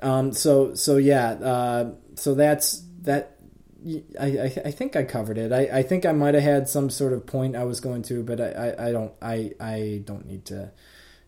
[0.00, 3.36] Um, so so yeah, uh, so that's that
[3.84, 5.50] I, I, I think I covered it.
[5.50, 8.22] I, I think I might have had some sort of point I was going to,
[8.22, 10.70] but I, I, I don't I I don't need to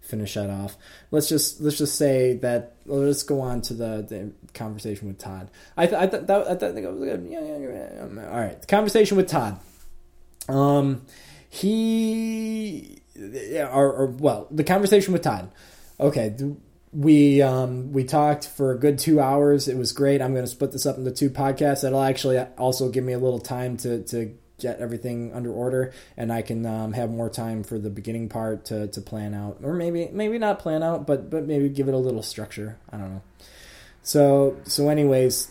[0.07, 0.77] finish that off.
[1.11, 2.77] Let's just let's just say that.
[2.87, 5.51] Let's go on to the, the conversation with Todd.
[5.77, 7.27] I th- I thought that I thought that was good.
[7.29, 8.31] Yeah, yeah, yeah.
[8.31, 9.59] All right, conversation with Todd.
[10.49, 11.03] Um,
[11.49, 15.51] he or, or well, the conversation with Todd.
[15.99, 16.37] Okay,
[16.93, 19.69] we um, we talked for a good two hours.
[19.69, 20.23] It was great.
[20.23, 21.83] I'm going to split this up into two podcasts.
[21.83, 26.33] That'll actually also give me a little time to to get everything under order, and
[26.33, 29.75] I can um, have more time for the beginning part to, to plan out, or
[29.75, 32.79] maybe maybe not plan out, but but maybe give it a little structure.
[32.91, 33.23] I don't know.
[34.03, 35.51] So so anyways,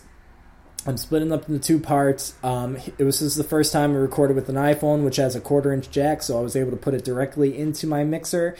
[0.86, 2.34] I'm splitting up into two parts.
[2.42, 5.36] Um, it was this is the first time I recorded with an iPhone, which has
[5.36, 8.56] a quarter inch jack, so I was able to put it directly into my mixer,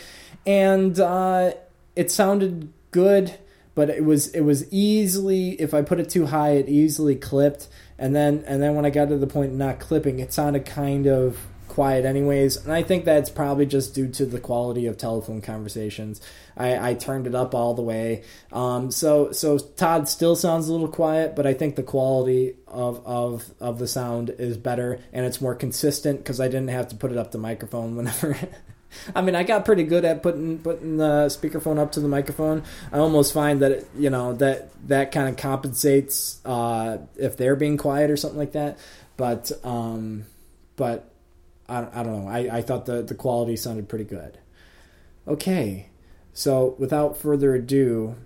[0.47, 1.53] and uh,
[1.95, 3.39] it sounded good,
[3.75, 7.69] but it was it was easily if I put it too high, it easily clipped,
[7.99, 10.67] and then and then when I got to the point of not clipping, it sounded
[10.67, 14.97] kind of quiet anyways, and I think that's probably just due to the quality of
[14.97, 16.21] telephone conversations.
[16.57, 20.73] I, I turned it up all the way, um, so so Todd still sounds a
[20.73, 25.27] little quiet, but I think the quality of of of the sound is better and
[25.27, 28.39] it's more consistent because I didn't have to put it up the microphone whenever
[29.15, 32.63] I mean, I got pretty good at putting putting the speakerphone up to the microphone.
[32.93, 37.57] I almost find that it, you know that that kind of compensates uh, if they're
[37.57, 38.79] being quiet or something like that.
[39.17, 40.25] But um,
[40.77, 41.11] but
[41.69, 42.29] I, I don't know.
[42.29, 44.39] I, I thought the the quality sounded pretty good.
[45.27, 45.87] Okay,
[46.33, 48.17] so without further ado,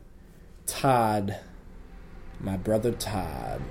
[0.67, 1.37] Todd,
[2.41, 3.63] my brother Todd.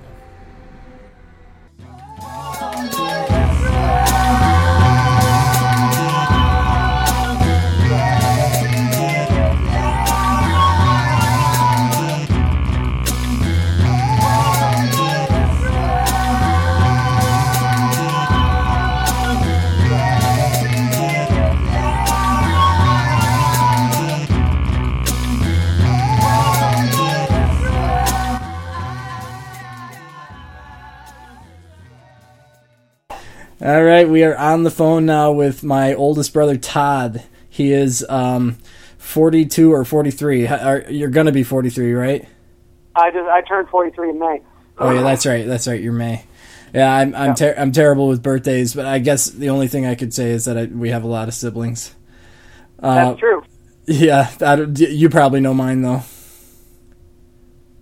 [33.62, 37.22] All right, we are on the phone now with my oldest brother Todd.
[37.50, 38.56] He is um,
[38.96, 40.48] 42 or 43.
[40.88, 42.26] You're going to be 43, right?
[42.96, 44.40] I just I turned 43 in May.
[44.78, 45.46] Oh yeah, that's right.
[45.46, 45.80] That's right.
[45.80, 46.24] You're May.
[46.72, 49.94] Yeah, I'm I'm, ter- I'm terrible with birthdays, but I guess the only thing I
[49.94, 51.94] could say is that I, we have a lot of siblings.
[52.82, 53.42] Uh, that's true.
[53.86, 56.02] Yeah, that, you probably know mine though.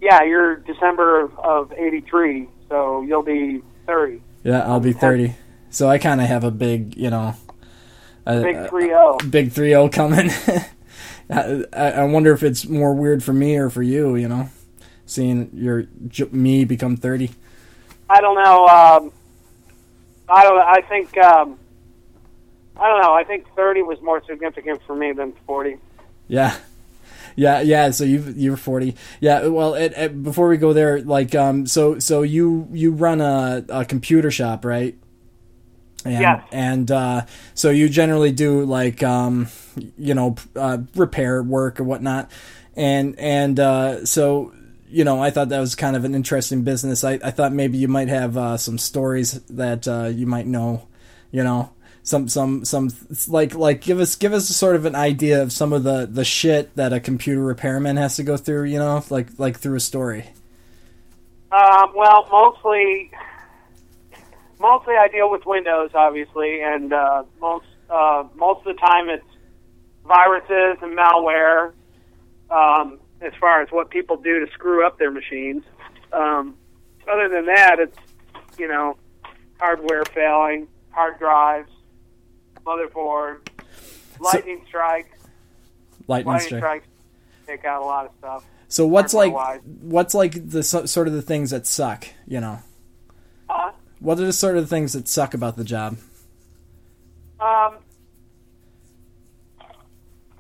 [0.01, 4.23] Yeah, you're December of, of '83, so you'll be 30.
[4.43, 5.35] Yeah, I'll be 30.
[5.71, 7.35] So I kind of have a big, you know,
[8.27, 10.31] a, big three zero, big three zero coming.
[11.31, 14.17] I, I wonder if it's more weird for me or for you.
[14.17, 14.51] You know,
[15.07, 15.85] seeing your
[16.31, 17.31] me become thirty.
[18.09, 18.67] I don't know.
[18.67, 19.13] Um,
[20.29, 20.61] I don't.
[20.61, 21.17] I think.
[21.19, 21.59] Um,
[22.77, 23.13] I don't know.
[23.13, 25.77] I think thirty was more significant for me than forty.
[26.29, 26.57] Yeah.
[27.37, 27.91] Yeah, yeah.
[27.91, 28.97] So you you're forty.
[29.21, 29.47] Yeah.
[29.47, 33.65] Well, it, it, before we go there, like, um, so so you you run a,
[33.69, 34.97] a computer shop, right?
[36.13, 36.45] And, yes.
[36.53, 39.49] And uh, so you generally do like um,
[39.97, 42.31] you know uh, repair work or whatnot,
[42.77, 44.53] and and uh, so
[44.89, 47.05] you know I thought that was kind of an interesting business.
[47.05, 50.89] I, I thought maybe you might have uh, some stories that uh, you might know,
[51.31, 51.71] you know
[52.09, 52.91] some some some
[53.29, 56.25] like like give us give us sort of an idea of some of the the
[56.25, 58.65] shit that a computer repairman has to go through.
[58.65, 60.31] You know, like like through a story.
[61.53, 63.11] Um, well, mostly
[64.61, 69.25] mostly I deal with Windows, obviously, and uh, most uh, most of the time it's
[70.05, 71.73] viruses and malware.
[72.51, 75.63] Um, as far as what people do to screw up their machines.
[76.13, 76.57] Um,
[77.11, 77.97] other than that, it's
[78.59, 78.97] you know
[79.59, 81.71] hardware failing, hard drives,
[82.65, 83.39] motherboard,
[84.21, 85.11] lightning so, strike.
[86.07, 86.85] Lightning, lightning strike.
[87.47, 88.45] Take out a lot of stuff.
[88.69, 89.35] So what's like
[89.81, 92.61] what's like the sort of the things that suck, you know?
[93.49, 95.99] Uh, what are the sort of things that suck about the job?
[97.41, 97.77] Um,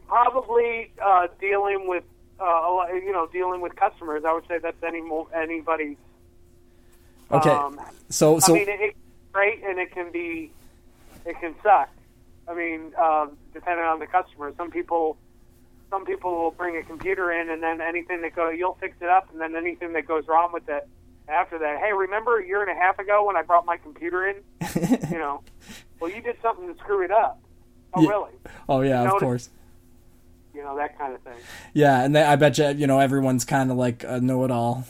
[0.06, 2.04] probably uh, dealing with
[2.40, 4.24] uh, you know dealing with customers.
[4.24, 5.02] I would say that's any
[5.34, 5.96] anybody's.
[7.30, 7.50] Okay.
[7.50, 8.98] Um, so so I mean, it, it's
[9.32, 10.50] great and it can be
[11.24, 11.90] it can suck.
[12.48, 14.52] I mean, uh, depending on the customer.
[14.56, 15.18] Some people
[15.90, 19.08] some people will bring a computer in and then anything that go you'll fix it
[19.08, 20.86] up and then anything that goes wrong with it
[21.28, 24.26] after that, hey, remember a year and a half ago when I brought my computer
[24.26, 24.36] in?
[25.10, 25.42] you know,
[26.00, 27.40] well, you did something to screw it up.
[27.94, 28.08] Oh, yeah.
[28.08, 28.32] really?
[28.68, 29.50] Oh, yeah, of course.
[30.54, 31.38] You know that kind of thing.
[31.72, 34.84] Yeah, and they, I bet you, you know, everyone's kind of like a know-it-all.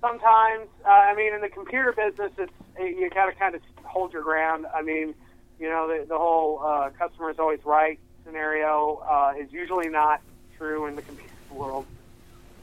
[0.00, 4.12] Sometimes, uh, I mean, in the computer business, it's you got to kind of hold
[4.12, 4.66] your ground.
[4.74, 5.14] I mean,
[5.60, 8.00] you know, the, the whole uh, customer is always right.
[8.24, 10.20] scenario uh, is usually not
[10.56, 11.86] true in the computer world.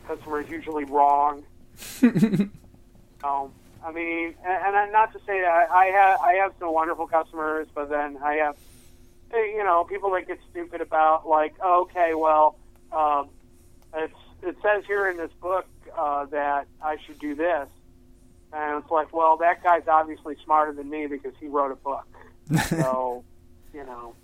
[0.08, 1.44] Customer is usually wrong.
[3.24, 3.52] um,
[3.84, 7.68] I mean, and, and not to say that I have I have some wonderful customers,
[7.74, 8.58] but then I have
[9.34, 12.58] eh, you know people that get stupid about like, oh, okay, well,
[12.92, 13.30] um,
[13.94, 15.66] it's it says here in this book
[15.98, 17.70] uh, that I should do this,
[18.54, 22.08] and it's like, well, that guy's obviously smarter than me because he wrote a book.
[22.68, 23.24] so,
[23.74, 24.16] you know,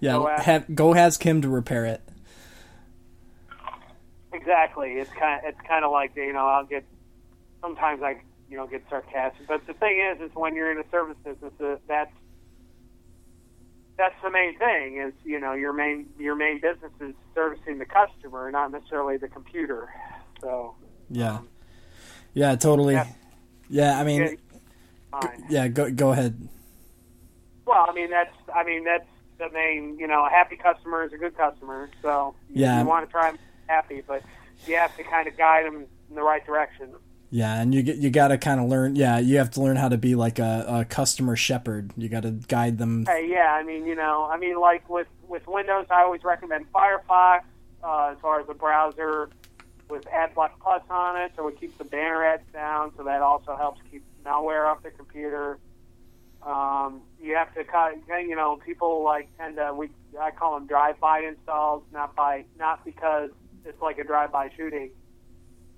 [0.00, 2.00] Yeah, have, go ask him to repair it.
[4.32, 4.92] Exactly.
[4.92, 6.84] It's kind of, it's kind of like you know I'll get
[7.60, 10.88] sometimes I you know get sarcastic, but the thing is, is when you're in a
[10.90, 12.12] service business, uh, that's
[13.96, 14.98] that's the main thing.
[14.98, 19.28] Is you know your main your main business is servicing the customer, not necessarily the
[19.28, 19.88] computer.
[20.40, 20.74] So
[21.10, 21.40] Yeah,
[22.34, 22.98] yeah, totally.
[23.68, 23.98] Yeah.
[23.98, 24.36] I mean,
[25.48, 25.68] yeah.
[25.68, 26.48] Go go ahead.
[27.66, 29.06] Well, I mean that's I mean that's
[29.38, 31.88] the main you know a happy customer is a good customer.
[32.02, 32.80] So Yeah.
[32.80, 33.32] you want to try
[33.72, 34.22] happy, but
[34.66, 36.94] you have to kind of guide them in the right direction.
[37.30, 38.94] Yeah, and you get you got to kind of learn.
[38.94, 41.90] Yeah, you have to learn how to be like a, a customer shepherd.
[41.96, 43.06] You got to guide them.
[43.06, 46.70] Hey, yeah, I mean, you know, I mean, like with with Windows, I always recommend
[46.72, 47.44] Firefox
[47.82, 49.30] uh, as far as a browser
[49.88, 52.92] with AdBlock Plus on it, so it keeps the banner ads down.
[52.98, 55.58] So that also helps keep malware off the computer.
[56.42, 59.88] Um, you have to, cut, you know, people like tend to we
[60.20, 63.30] I call them drive-by installs, not by not because
[63.64, 64.90] it's like a drive-by shooting,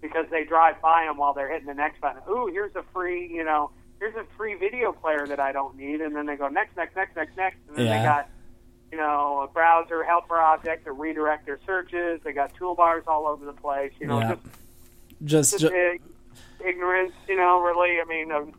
[0.00, 2.22] because they drive by them while they're hitting the next button.
[2.28, 6.00] Ooh, here's a free, you know, here's a free video player that I don't need,
[6.00, 7.98] and then they go next, next, next, next, next, and then Yeah.
[7.98, 8.28] they got,
[8.92, 12.20] you know, a browser helper object to redirect their searches.
[12.22, 13.92] They got toolbars all over the place.
[14.00, 14.34] You know, Yeah.
[15.24, 15.98] just Just, just ju-
[16.64, 18.00] ignorance, you know, really.
[18.00, 18.52] I mean, um,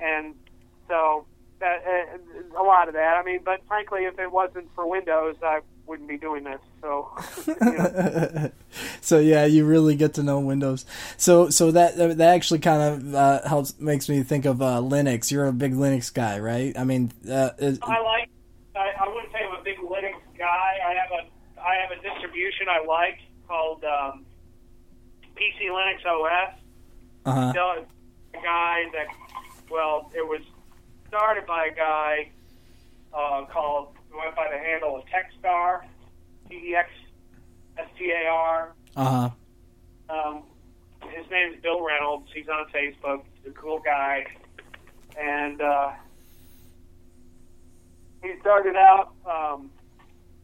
[0.00, 0.34] and
[0.88, 1.26] so
[1.60, 3.16] that uh, a lot of that.
[3.16, 6.60] I mean, but frankly, if it wasn't for Windows, I wouldn't be doing this.
[6.80, 7.10] So,
[7.46, 8.52] you
[9.00, 10.84] so yeah, you really get to know Windows.
[11.16, 15.30] So so that that actually kind of uh, helps makes me think of uh, Linux.
[15.30, 16.78] You're a big Linux guy, right?
[16.78, 18.30] I mean, uh, is, I like.
[18.76, 20.78] I, I wouldn't say I'm a big Linux guy.
[20.86, 23.18] I have a I have a distribution I like
[23.48, 24.24] called um,
[25.34, 26.54] PC Linux OS.
[27.24, 27.52] uh-huh.
[27.52, 27.86] So,
[28.34, 29.06] a guy that,
[29.70, 30.40] well, it was
[31.08, 32.30] started by a guy
[33.12, 35.82] uh, called, who went by the handle of Texstar,
[36.48, 36.90] T E X
[37.78, 38.72] S T A R.
[38.96, 39.30] Uh-huh.
[40.10, 40.42] Um,
[41.10, 42.28] his name is Bill Reynolds.
[42.34, 43.22] He's on Facebook.
[43.34, 44.26] He's a cool guy.
[45.18, 45.90] And uh,
[48.22, 49.70] he started out um,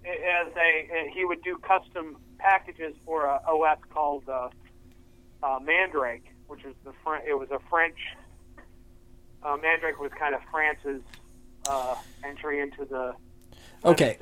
[0.04, 4.48] as a, he would do custom packages for a OS called uh,
[5.42, 7.98] uh, Mandrake, which was the Fr- it was a French.
[9.42, 11.02] Uh, Mandrake was kind of France's
[11.68, 13.14] uh, entry into the
[13.84, 14.18] Okay.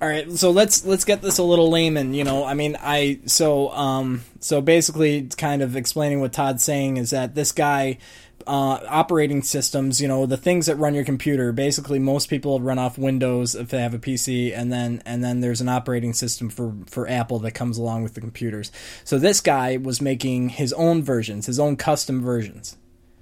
[0.00, 2.12] All right, so let's let's get this a little layman.
[2.12, 6.96] You know, I mean, I so um so basically, kind of explaining what Todd's saying
[6.96, 7.98] is that this guy.
[8.44, 11.52] Uh, operating systems, you know, the things that run your computer.
[11.52, 15.38] Basically, most people run off Windows if they have a PC, and then and then
[15.38, 18.72] there's an operating system for for Apple that comes along with the computers.
[19.04, 22.76] So this guy was making his own versions, his own custom versions.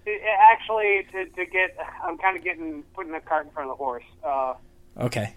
[0.07, 3.77] It- actually, to, to get, I'm kind of getting putting the cart in front of
[3.77, 4.05] the horse.
[4.25, 4.55] Uh,
[4.99, 5.35] Okay.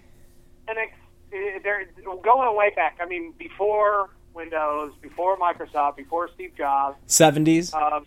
[0.68, 1.86] Eh, they're
[2.22, 2.98] going way back.
[3.00, 7.72] I mean, before Windows, before Microsoft, before Steve Jobs, Seventies.
[7.74, 8.00] uh,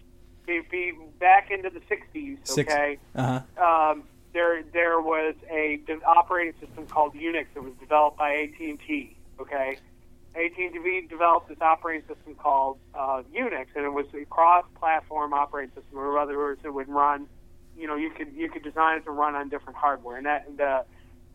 [0.45, 2.37] be, be back into the '60s.
[2.43, 3.63] Six- Okay, Uh huh.
[3.91, 4.03] um,
[4.33, 9.15] there there was a operating system called Unix that was developed by AT&T.
[9.41, 9.77] Okay,
[10.35, 15.97] AT&T developed this operating system called uh, Unix, and it was a cross-platform operating system.
[15.99, 17.27] Or in other words, it would run.
[17.77, 20.47] You know, you could you could design it to run on different hardware, and that
[20.47, 20.83] and, uh,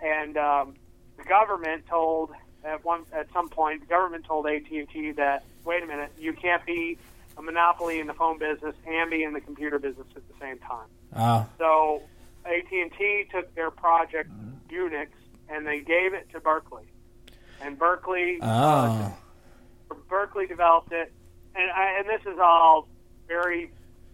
[0.00, 0.74] and um,
[1.16, 2.30] the government told
[2.64, 6.64] at one at some point the government told AT&T that wait a minute, you can't
[6.66, 6.98] be
[7.36, 10.58] a monopoly in the phone business and be in the computer business at the same
[10.58, 10.86] time.
[11.16, 11.46] Oh.
[11.58, 12.02] So
[12.44, 14.30] AT&T took their project
[14.70, 15.08] Unix
[15.48, 16.84] and they gave it to Berkeley,
[17.60, 19.16] and Berkeley uh, Oh.
[20.08, 21.12] Berkeley developed it,
[21.54, 22.88] and I, and this is all
[23.28, 23.70] very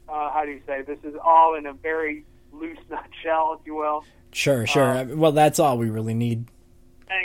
[0.09, 3.75] uh, how do you say this is all in a very loose nutshell, if you
[3.75, 4.05] will.
[4.33, 4.67] Sure.
[4.67, 4.83] Sure.
[4.85, 6.47] uh, well, that's all we really need.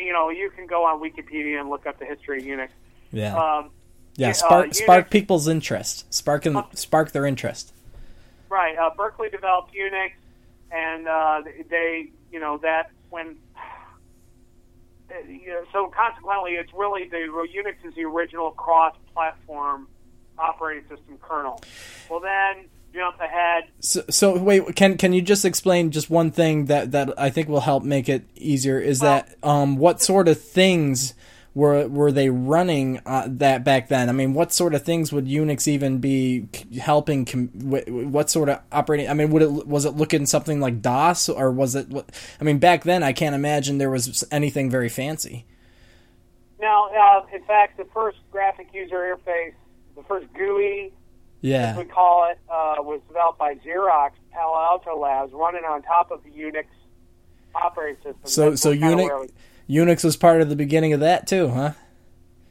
[0.04, 2.70] You know you can go on Wikipedia and look up the history of Unix.
[3.12, 3.36] Yeah.
[3.36, 3.72] Um,
[4.16, 4.30] yeah.
[4.30, 4.68] uh, Spark.
[4.68, 6.14] Unix- spark people's interest.
[6.14, 6.46] Spark.
[6.74, 7.74] spark their interest.
[8.50, 8.78] Right.
[8.78, 10.12] Uh, Berkeley developed Unix,
[10.72, 13.38] and uh, they, you know, that when.
[15.28, 19.88] you know, So consequently, it's really the Unix is the original cross-platform
[20.38, 21.62] operating system kernel.
[22.10, 23.66] Well, then jump ahead.
[23.80, 27.50] So, so wait, can can you just explain just one thing that that I think
[27.50, 28.80] will help make it easier?
[28.80, 31.14] Is that um, what sort of things
[31.56, 34.10] were were they running uh, that back then?
[34.10, 36.48] I mean, what sort of things would Unix even be
[36.80, 37.26] helping?
[37.26, 39.10] Com- what sort of operating?
[39.10, 41.90] I mean, would it was it looking something like DOS or was it?
[41.90, 45.46] What, I mean, back then I can't imagine there was anything very fancy.
[46.60, 49.54] Now, uh, in fact, the first graphic user interface,
[49.98, 50.94] the first GUI,
[51.44, 51.78] Yeah.
[51.78, 56.24] we call it, uh, was developed by Xerox Palo Alto Labs, running on top of
[56.24, 56.66] the Unix
[57.54, 58.16] operating system.
[58.24, 59.28] So That's so Unix
[59.68, 61.72] we- Unix was part of the beginning of that too, huh?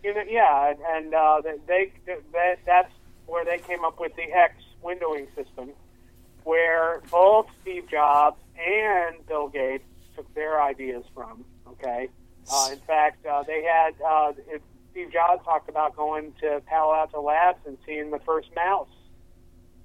[0.04, 1.92] Yeah, and, uh, they, they
[2.32, 2.92] that, that's
[3.26, 5.70] where they came up with the X windowing system,
[6.44, 9.84] where both Steve Jobs and Bill Gates
[10.16, 11.44] took their ideas from.
[11.66, 12.08] Okay,
[12.52, 14.60] uh, in fact, uh, they had uh, it,
[14.92, 18.88] Steve Jobs talked about going to Palo Alto Labs and seeing the first mouse,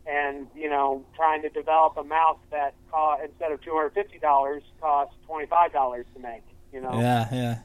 [0.05, 4.19] and you know trying to develop a mouse that cost, instead of two hundred fifty
[4.19, 6.43] dollars cost twenty five dollars to make.
[6.73, 6.99] You know.
[6.99, 7.57] Yeah, yeah.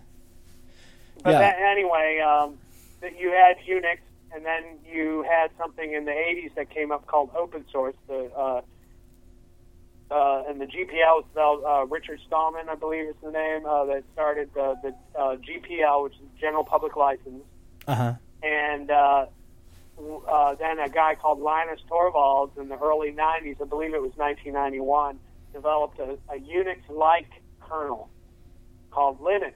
[1.22, 1.38] But Yeah.
[1.38, 2.59] then, anyway, um,
[3.01, 3.99] that you had Unix,
[4.34, 7.95] and then you had something in the 80s that came up called open source.
[8.09, 8.62] The uh,
[10.11, 13.84] uh, and the GPL was spelled uh, Richard Stallman, I believe is the name uh,
[13.86, 17.44] that started the, the uh, GPL, which is General Public License,
[17.86, 18.14] Uh huh.
[18.42, 19.26] and uh,
[20.28, 24.12] uh, then a guy called Linus Torvalds in the early 90s, I believe it was
[24.16, 25.18] 1991,
[25.53, 27.28] developed a, a Unix-like
[27.61, 28.09] kernel
[28.90, 29.53] called Linux.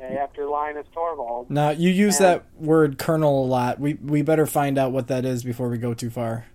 [0.00, 3.78] okay, After Linus Torvalds, Now you use And- that word kernel a lot.
[3.80, 6.46] We we better find out what that is before we go too far.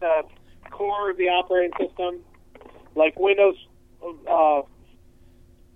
[0.00, 0.22] the
[0.70, 2.20] core of the operating system,
[3.00, 3.56] like Windows.
[4.28, 4.58] Uh,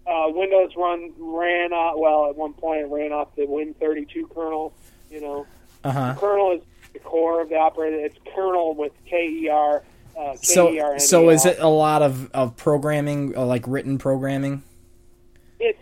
[0.06, 1.98] uh, Windows run ran off.
[1.98, 4.72] Well, at one point it ran off the Win32 kernel.
[5.10, 5.46] You know,
[5.82, 6.14] Uh huh.
[6.18, 6.62] kernel is
[6.92, 8.00] the core of the operating.
[8.04, 9.82] It's kernel with K E R.
[10.16, 14.62] Uh, So so is it a lot of of programming, uh, like written programming?
[15.58, 15.78] It's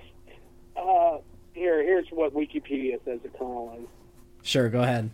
[0.77, 1.19] uh,
[1.53, 1.83] here.
[1.83, 3.89] Here's what Wikipedia says a kernel is.
[4.45, 5.11] Sure, go ahead.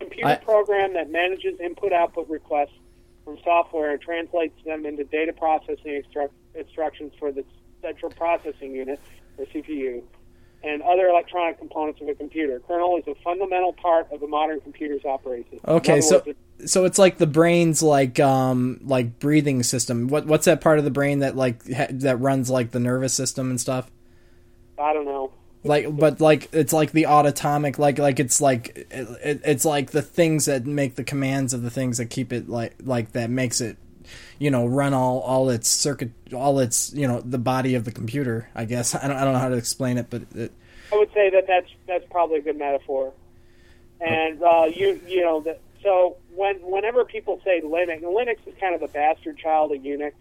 [0.00, 2.72] computer I- program that manages input-output requests
[3.30, 7.44] from software translates them into data processing instru- instructions for the
[7.80, 9.00] central processing unit,
[9.38, 10.02] or CPU,
[10.62, 12.60] and other electronic components of a computer.
[12.66, 15.60] Kernel is a fundamental part of a modern computer's operating system.
[15.76, 20.08] Okay, so words, so it's like the brain's like um like breathing system.
[20.08, 23.14] What what's that part of the brain that like ha- that runs like the nervous
[23.14, 23.90] system and stuff?
[24.78, 25.32] I don't know.
[25.62, 29.90] Like but like it's like the autonomic like like it's like it, it, it's like
[29.90, 33.28] the things that make the commands of the things that keep it like like that
[33.28, 33.76] makes it
[34.38, 37.92] you know run all all its circuit all its you know the body of the
[37.92, 40.52] computer i guess i don't, I don't know how to explain it but it,
[40.92, 43.14] I would say that that's that's probably a good metaphor.
[44.00, 48.74] And uh, you you know that so when whenever people say Linux, Linux is kind
[48.74, 50.12] of a bastard child of Unix.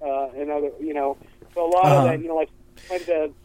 [0.00, 1.18] Uh, and other you know,
[1.54, 1.96] so a lot Uh-huh.
[1.96, 2.50] of that you know like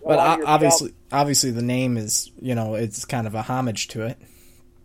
[0.05, 4.17] but obviously obviously the name is you know it's kind of a homage to it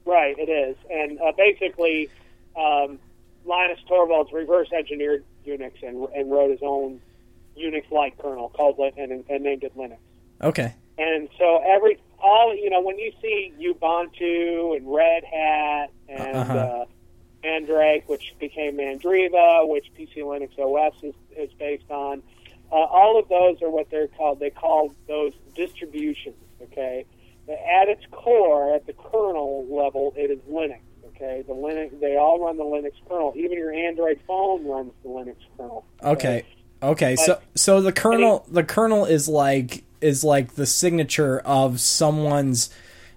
[0.04, 2.08] Right, it is, and uh, basically,
[2.56, 2.98] um,
[3.44, 6.98] Linus Torvalds reverse engineered Unix and, and wrote his own
[7.58, 9.98] Unix-like kernel called and, and named it Linux.
[10.42, 16.36] okay And so every all you know when you see Ubuntu and Red Hat and
[16.36, 16.54] Uh-huh.
[16.54, 16.84] uh,
[17.44, 22.22] Mandrake, which became Mandriva, which PC Linux OS is, is based on,
[22.70, 24.40] uh, all of those are what they're called.
[24.40, 26.36] They call those distributions.
[26.62, 27.06] Okay,
[27.48, 30.80] at its core, at the kernel level, it is Linux.
[31.06, 33.32] Okay, the Linux they all run the Linux kernel.
[33.36, 35.84] Even your Android phone runs the Linux kernel.
[36.02, 36.44] Okay.
[36.82, 37.16] Okay.
[37.16, 42.70] So so the kernel the kernel is like is like the signature of someone's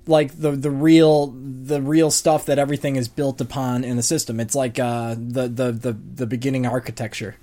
[0.07, 4.39] like the the real the real stuff that everything is built upon in the system.
[4.39, 7.35] It's like uh the the the, the beginning architecture.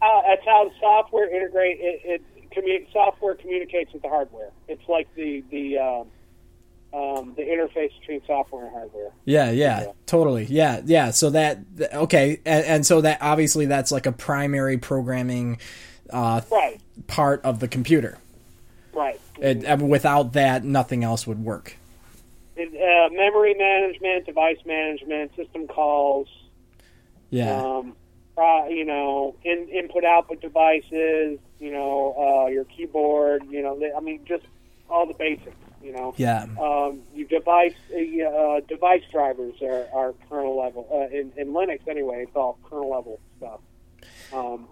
[0.00, 1.78] Uh, that's how the software integrate.
[1.80, 4.50] It, it commu- software communicates with the hardware.
[4.68, 6.06] It's like the the um,
[6.92, 9.10] um, the interface between software and hardware.
[9.24, 9.92] Yeah, yeah, Yeah.
[10.06, 10.44] totally.
[10.44, 11.10] Yeah, yeah.
[11.10, 11.58] So that
[11.92, 15.58] okay, and, and so that obviously that's like a primary programming
[16.10, 18.18] uh, Right, part of the computer.
[18.94, 19.20] right.
[19.40, 21.76] It, and without that, nothing else would work.
[22.56, 26.26] It, uh, memory management, device management, system calls.
[27.30, 27.60] Yeah.
[27.62, 27.94] Um, uh,
[28.68, 31.38] you know, in, input output devices.
[31.58, 33.44] You know, uh, your keyboard.
[33.50, 34.44] You know, I mean, just
[34.88, 35.56] all the basics.
[35.80, 36.12] You know.
[36.16, 36.44] yeah.
[36.60, 42.24] um, you device uh, device drivers are, are kernel level uh, in, in Linux anyway.
[42.26, 43.60] It's all kernel level stuff.
[44.32, 44.68] Um,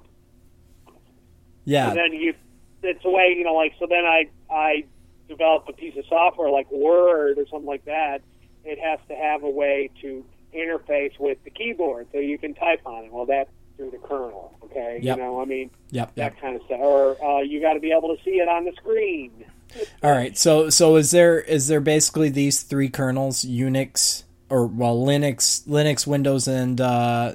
[1.64, 1.88] Yeah.
[1.90, 2.34] and then you,
[2.82, 3.86] it's a way you know like so.
[3.88, 4.84] Then I I
[5.28, 8.22] developed a piece of software like Word or something like that.
[8.64, 10.24] It has to have a way to
[10.55, 13.12] interface with the keyboard, so you can type on it.
[13.12, 14.57] Well, that's through the kernel.
[14.64, 15.16] Okay, Yep.
[15.18, 16.14] you know, I mean Yep.
[16.14, 16.40] that Yep.
[16.40, 16.80] kind of stuff.
[16.80, 19.44] Or uh, you got to be able to see it on the screen.
[20.03, 20.36] All right.
[20.38, 26.07] So so is there is there basically these three kernels Unix or well Linux Linux
[26.07, 27.34] Windows and uh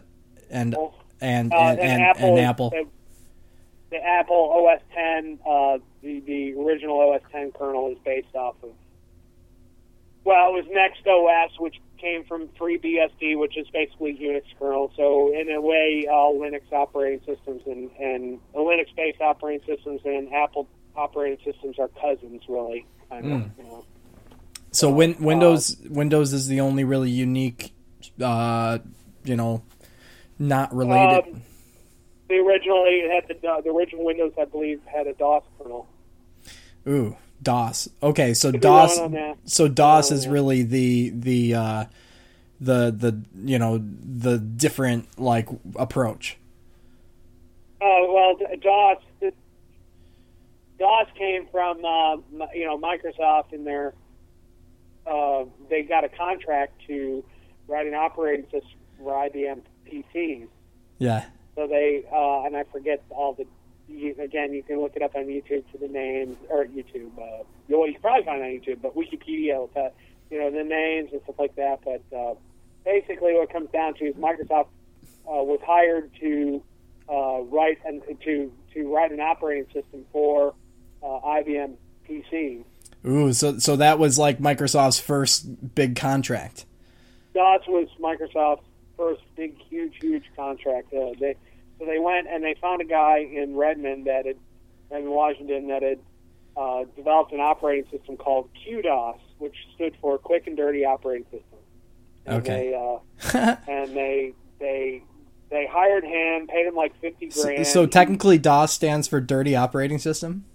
[0.49, 0.75] and
[1.19, 2.71] and Uh, and, and, and Apple.
[2.71, 2.85] The,
[3.91, 8.71] the Apple OS 10, uh, the the original OS 10 kernel is based off of.
[10.23, 14.91] Well, it was Next OS, which came from FreeBSD, which is basically Unix kernel.
[14.97, 20.67] So in a way, all Linux operating systems and and Linux-based operating systems and Apple
[20.95, 22.85] operating systems are cousins, really.
[23.09, 23.61] Kind of, Hmm.
[23.61, 23.85] you know.
[24.71, 27.71] So win, Windows Windows is the only really unique
[28.21, 28.79] uh
[29.23, 29.61] you know
[30.39, 31.23] not related.
[31.25, 31.41] Um,
[32.29, 35.87] the originally had the uh, the original Windows, I believe, had a DOS kernel.
[36.87, 37.89] Ooh, DOS.
[38.03, 38.97] Okay, so DOS.
[38.97, 39.37] want on that.
[39.45, 41.85] So DOS Oh, is really the the uh,
[42.59, 46.37] the the you know the different like approach.
[47.81, 49.33] Oh well, DOS.
[50.79, 52.17] DOS came from uh,
[52.53, 53.93] you know Microsoft and their
[55.07, 57.23] uh, they got a contract to
[57.67, 60.47] write an operating system for IBM PCs.
[60.99, 61.25] Yeah.
[61.55, 63.45] So they uh, and I forget all the
[63.91, 67.11] you, again you can look it up on YouTube for the names or YouTube.
[67.17, 69.93] Uh, well, you can probably find it on YouTube, but Wikipedia will tell
[70.29, 71.79] you know the names and stuff like that.
[71.83, 72.35] But uh,
[72.85, 74.67] basically, what it comes down to is Microsoft
[75.27, 76.63] uh, was hired to
[77.09, 80.53] uh, write and to to write an operating system for
[81.03, 81.75] uh, IBM
[82.07, 82.63] PCs.
[83.05, 86.65] Ooh, so so that was like Microsoft's first big contract.
[87.33, 88.65] DOS was Microsoft's
[88.97, 90.93] first big, huge, huge contract.
[90.93, 91.35] Uh, they
[91.81, 94.35] so they went and they found a guy in Redmond that had
[94.91, 95.99] in Washington that had
[96.55, 101.57] uh, developed an operating system called QDOS, which stood for Quick and Dirty Operating System.
[102.27, 102.69] And Okay.
[102.69, 102.75] They,
[103.33, 105.01] uh, and they they
[105.49, 107.65] they hired him, paid him like fifty So, grand.
[107.65, 110.45] so technically, DOS stands for Dirty Operating System.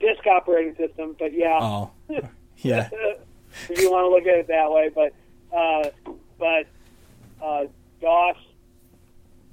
[0.00, 1.58] disk operating system, but yeah.
[1.60, 1.90] Oh,
[2.58, 2.88] yeah.
[3.68, 4.88] if you want to look at it that way.
[4.94, 5.12] But
[5.54, 5.90] uh,
[6.38, 6.66] but
[7.44, 7.66] uh,
[8.00, 8.36] DOS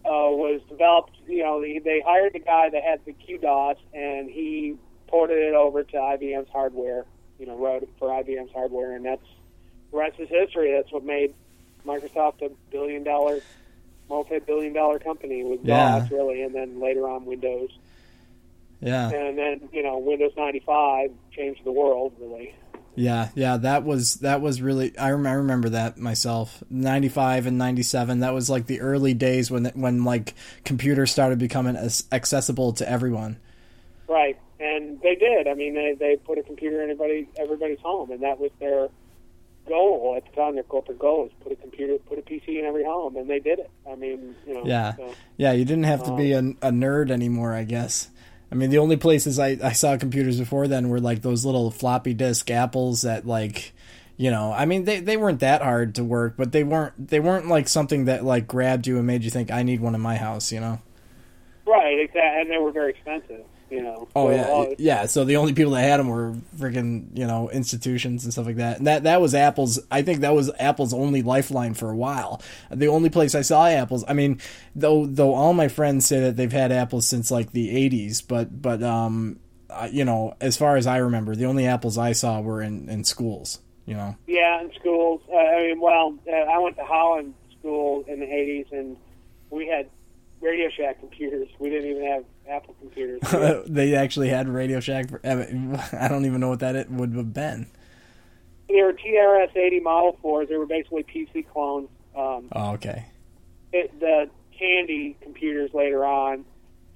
[0.06, 1.14] uh, was developed.
[1.28, 4.76] You know, they, they hired the guy that had the QDOS, and he
[5.08, 7.06] ported it over to IBM's hardware.
[7.40, 9.26] You know, wrote it for IBM's hardware, and that's
[9.92, 10.72] the rest is history.
[10.74, 11.34] That's what made
[11.86, 13.42] Microsoft a billion dollar,
[14.10, 16.00] multi billion dollar company with Yeah.
[16.00, 17.70] DOS, really, and then later on Windows.
[18.82, 19.10] Yeah.
[19.10, 22.54] And then, you know, Windows 95 changed the world, really.
[22.96, 26.64] Yeah, yeah, that was that was really I, rem- I remember that myself.
[26.70, 30.34] 95 and 97, that was like the early days when when like
[30.64, 33.38] computers started becoming as accessible to everyone.
[34.08, 35.48] Right, and they did.
[35.48, 38.88] I mean, they they put a computer in everybody everybody's home, and that was their
[39.68, 40.54] goal at the time.
[40.56, 43.40] Their corporate goal was put a computer, put a PC in every home, and they
[43.40, 43.70] did it.
[43.90, 44.64] I mean, you know.
[44.66, 44.96] Yeah.
[44.96, 48.10] so- Yeah, you didn't have to be um, a, a nerd anymore, I guess.
[48.52, 51.72] I mean, the only places I, I saw computers before then were like those little
[51.72, 53.74] floppy disk apples that like,
[54.18, 57.20] you know, I mean they, they weren't that hard to work, but they weren't they
[57.20, 60.02] weren't like something that like grabbed you and made you think I need one in
[60.02, 60.80] my house, you know.
[61.66, 63.44] right, exactly, and they were very expensive.
[63.76, 64.08] You know.
[64.16, 65.06] Oh yeah, yeah.
[65.06, 68.56] So the only people that had them were freaking you know institutions and stuff like
[68.56, 68.78] that.
[68.78, 69.80] And that that was Apple's.
[69.92, 72.42] I think that was Apple's only lifeline for a while.
[72.72, 74.06] The only place I saw apples.
[74.08, 74.40] I mean,
[74.76, 78.62] though though all my friends say that they've had apples since like the '80s, but
[78.62, 82.40] but um, uh, you know, as far as I remember, the only apples I saw
[82.40, 83.60] were in in schools.
[83.86, 84.16] You know.
[84.26, 85.22] Yeah, in schools.
[85.32, 88.96] Uh, I mean, well, uh, I went to Holland School in the '80s, and
[89.50, 89.90] we had
[90.40, 91.50] Radio Shack computers.
[91.60, 93.22] We didn't even have Apple computers.
[93.68, 95.10] They actually had Radio Shack.
[95.10, 95.20] For,
[96.00, 97.68] I don't even know what that it would have been.
[98.70, 100.50] they were TRS-80 Model 4s.
[100.50, 101.90] They were basically PC clones.
[102.16, 103.06] Um, Oh, okay.
[103.74, 104.30] it, the
[104.60, 106.46] Tandy computers later on.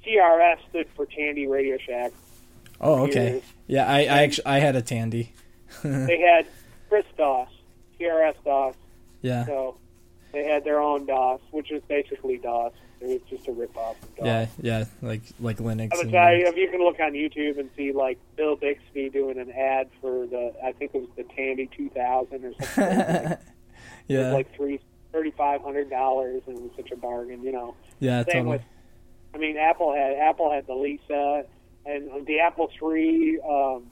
[0.05, 2.13] TRS stood for Tandy Radio Shack.
[2.79, 3.11] Oh, okay.
[3.13, 3.43] Computers.
[3.67, 5.33] Yeah, I I actually I had a Tandy.
[5.83, 6.47] They had
[6.87, 7.49] Chris DOS,
[7.99, 8.75] TRS DOS.
[9.21, 9.45] Yeah.
[9.45, 9.75] So
[10.31, 12.71] they had their own DOS, which is basically DOS.
[13.01, 13.95] It was just a rip-off.
[14.21, 15.93] Yeah, yeah, like like Linux.
[15.93, 18.55] I would and tell you, if you can look on YouTube and see like Bill
[18.55, 22.83] Bixby doing an ad for the, I think it was the Tandy 2000 or something.
[22.83, 23.39] like, it was
[24.07, 24.79] yeah, like three
[25.11, 27.41] thirty five hundred dollars, and it was such a bargain.
[27.41, 27.75] You know.
[27.99, 28.57] yeah, Same totally.
[28.57, 28.61] with,
[29.33, 31.45] I mean, Apple had Apple had the Lisa,
[31.85, 33.39] and the Apple Three.
[33.39, 33.83] um,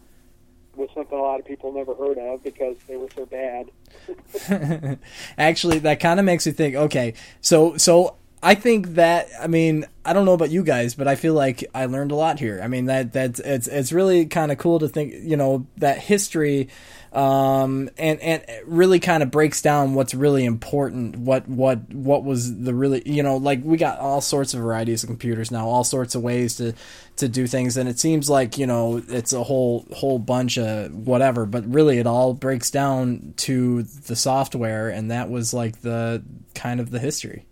[0.77, 4.99] was something a lot of people never heard of because they were so bad.
[5.37, 6.75] Actually, that kind of makes me think.
[6.75, 11.07] Okay, so so I think that I mean I don't know about you guys, but
[11.07, 12.61] I feel like I learned a lot here.
[12.63, 15.97] I mean that that's it's it's really kind of cool to think you know that
[15.97, 16.69] history,
[17.13, 21.15] um, and and really kind of breaks down what's really important.
[21.17, 25.03] What what what was the really you know like we got all sorts of varieties
[25.03, 26.73] of computers now, all sorts of ways to
[27.15, 30.93] to do things, and it seems like you know it's a whole whole bunch of
[30.93, 36.23] whatever, but really it all breaks down to the software, and that was like the
[36.53, 37.47] kind of the history.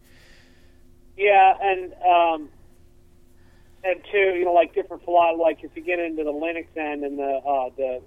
[1.18, 2.49] Yeah, and um,
[3.84, 5.41] and two, you know, like different philosophy.
[5.41, 8.01] Like if you get into the Linux end and the uh, the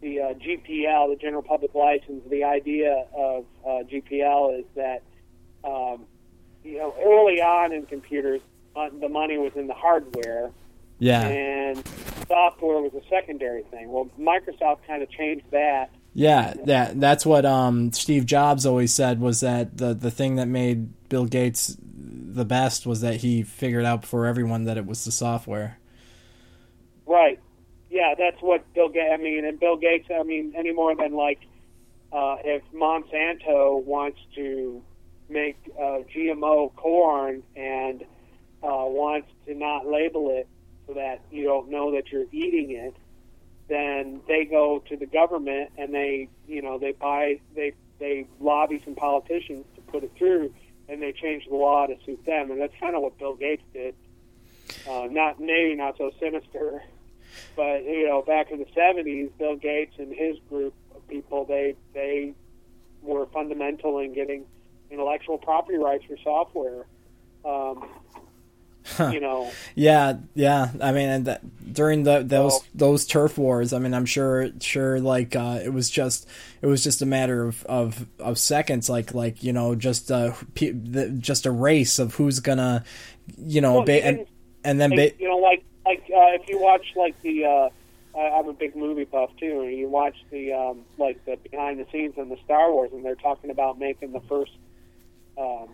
[0.00, 5.02] the uh, GPL, the General Public License, the idea of uh, GPL is that
[5.64, 6.04] um,
[6.64, 8.40] you know early on in computers,
[8.76, 10.50] uh, the money was in the hardware,
[10.98, 11.22] Yeah.
[11.26, 11.82] and
[12.28, 13.90] software was a secondary thing.
[13.92, 15.90] Well, Microsoft kind of changed that.
[16.14, 20.46] Yeah, that that's what um, Steve Jobs always said was that the the thing that
[20.48, 21.76] made Bill Gates
[22.12, 25.78] the best was that he figured out for everyone that it was the software.
[27.06, 27.40] Right.
[27.90, 29.10] Yeah, that's what Bill Gates.
[29.12, 30.08] I mean, and Bill Gates.
[30.14, 31.40] I mean, any more than like
[32.12, 34.82] uh, if Monsanto wants to
[35.28, 38.02] make uh, GMO corn and
[38.62, 40.46] uh, wants to not label it
[40.86, 42.94] so that you don't know that you're eating it,
[43.68, 48.80] then they go to the government and they, you know, they buy they they lobby
[48.84, 50.52] some politicians to put it through,
[50.92, 53.62] and they change the law to suit them, and that's kind of what Bill Gates
[53.72, 53.94] did.
[54.88, 56.82] Uh, not maybe not so sinister,
[57.56, 61.74] but you know, back in the '70s, Bill Gates and his group of people they
[61.94, 62.34] they
[63.00, 64.44] were fundamental in getting
[64.90, 66.84] intellectual property rights for software.
[67.44, 67.88] Um,
[68.98, 70.70] You know, Yeah, yeah.
[70.80, 75.00] I mean, and that, during the those those turf wars, I mean, I'm sure sure
[75.00, 76.26] like uh, it was just
[76.60, 80.32] it was just a matter of, of, of seconds, like like you know just uh
[80.54, 82.84] pe- the, just a race of who's gonna
[83.38, 84.26] you know Well, ba- and
[84.64, 87.68] and then ba- you know, like like uh, if you watch like the, uh,
[88.18, 91.78] I- I'm a big movie buff too, and you watch the um, like the behind
[91.80, 94.52] the scenes on the Star Wars, and they're talking about making the first,
[95.38, 95.68] um,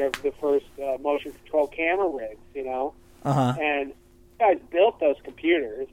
[0.00, 2.94] the, the first uh, motion control camera rigs, you know,
[3.24, 3.92] uh huh and
[4.38, 5.86] guys built those computers,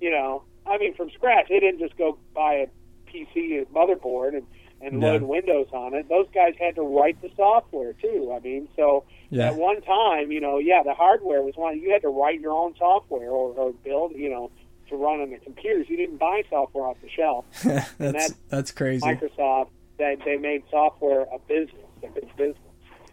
[0.00, 1.48] you know, I mean from scratch.
[1.48, 2.66] They didn't just go buy a
[3.10, 4.46] PC motherboard and
[4.80, 5.12] and Yeah.
[5.12, 6.08] load Windows on it.
[6.08, 8.32] Those guys had to write the software too.
[8.36, 9.48] I mean, so Yeah.
[9.48, 11.78] at one time, you know, yeah, the hardware was one.
[11.80, 14.50] You had to write your own software or, or build, you know,
[14.90, 15.88] to run on the computers.
[15.88, 17.44] You didn't buy software off the shelf.
[17.64, 19.06] that's that- that's crazy.
[19.06, 22.28] Microsoft, they they made software a business, a big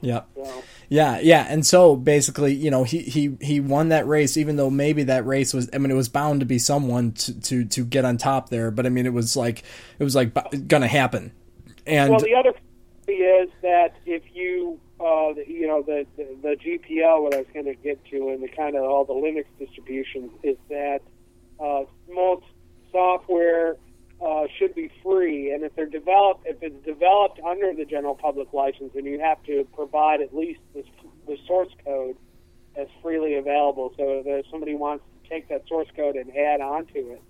[0.01, 0.21] Yeah.
[0.89, 4.69] Yeah, yeah, and so basically, you know, he he he won that race, even though
[4.69, 5.69] maybe that race was.
[5.71, 8.71] I mean, it was bound to be someone to to to get on top there,
[8.71, 9.63] but I mean, it was like
[9.99, 10.33] it was like
[10.67, 11.31] gonna happen,
[11.87, 12.51] and well, the other
[13.05, 17.47] thing is that if you, uh, you know, the, the the GPL, what I was
[17.53, 20.99] going to get to, and the kind of all the Linux distributions, is that
[21.57, 22.45] uh, most
[22.91, 23.77] software
[24.23, 28.53] uh, should be free, and if they're developed, if it's developed under the general public
[28.53, 30.83] license, then you have to provide at least the,
[31.27, 32.15] the source code
[32.75, 33.93] as freely available.
[33.97, 37.21] So if somebody wants to take that source code and add on to it,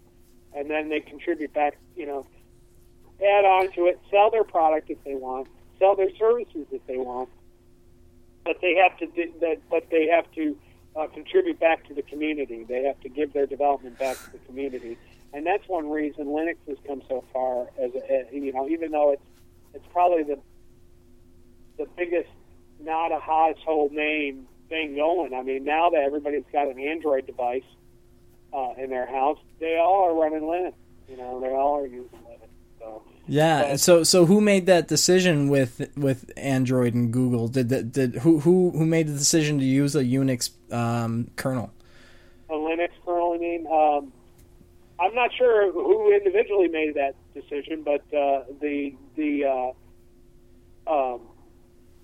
[0.54, 2.26] and then they contribute back, you know,
[3.22, 5.48] add on to it, sell their product if they want,
[5.80, 7.30] sell their services if they want,
[8.44, 9.58] but they have to do that.
[9.70, 10.58] But they have to
[10.96, 12.66] uh, contribute back to the community.
[12.66, 14.98] They have to give their development back to the community,
[15.34, 17.68] and that's one reason Linux has come so far.
[17.80, 19.22] As a, you know, even though it's
[19.74, 20.40] it's probably the
[21.78, 22.30] the biggest
[22.84, 25.34] not a household name thing going.
[25.34, 27.64] I mean, now that everybody's got an Android device
[28.54, 30.74] uh, in their house, they all are running Linux.
[31.10, 32.48] You know, they all are using Linux.
[32.80, 33.04] So.
[33.28, 33.72] yeah.
[33.72, 37.48] but- So so who made that decision with with Android and Google?
[37.48, 41.72] Did that did who who who made the decision to use a Unix um, kernel?
[42.50, 43.34] a Linux kernel.
[43.34, 44.12] I mean, um,
[45.02, 51.22] I'm not sure who individually made that decision, but uh, the the uh, um,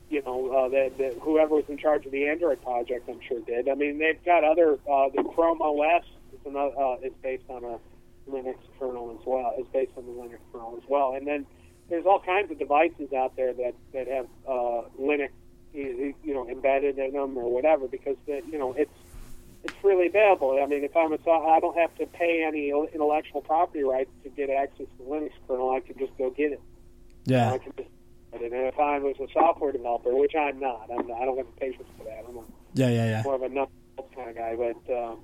[0.10, 3.40] you know uh, the, the, whoever was in charge of the Android project, I'm sure
[3.42, 3.70] did.
[3.70, 7.64] I mean, they've got other uh, the Chrome OS is another uh, is based on
[7.64, 7.78] a
[8.28, 9.54] Linux kernel as well.
[9.60, 11.46] Is based on the Linux kernel as well, and then
[11.90, 15.30] there's all kinds of devices out there that that have uh, Linux
[15.74, 18.92] you know embedded in them or whatever because the, you know it's
[19.64, 20.60] it's freely available.
[20.62, 24.30] I mean, if I'm a I don't have to pay any intellectual property rights to
[24.30, 25.72] get access to the Linux kernel.
[25.72, 26.62] I can just go get it.
[27.26, 27.52] Yeah.
[27.52, 27.90] I can just.
[28.34, 31.48] And if I was a software developer, which I'm not, I'm not I don't have
[31.48, 32.24] the patience for that.
[32.28, 32.42] I'm a,
[32.74, 32.90] Yeah.
[32.90, 33.06] Yeah.
[33.06, 33.22] Yeah.
[33.24, 33.72] more of a nuts
[34.16, 34.56] kind of guy.
[34.56, 35.20] But um,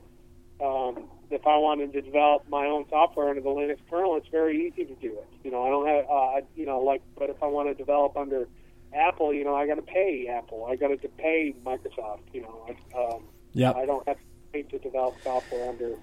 [0.65, 4.67] um, if I wanted to develop my own software under the Linux kernel, it's very
[4.67, 5.27] easy to do it.
[5.43, 7.73] You know, I don't have, uh, I- you know, like, but if I want to
[7.75, 8.47] develop under
[8.93, 10.65] Apple, you know, I got to pay Apple.
[10.69, 12.21] I got to pay Microsoft.
[12.34, 13.23] You know, I, um,
[13.54, 13.76] Yep.
[13.76, 14.18] I don't have
[14.54, 15.95] to to develop software under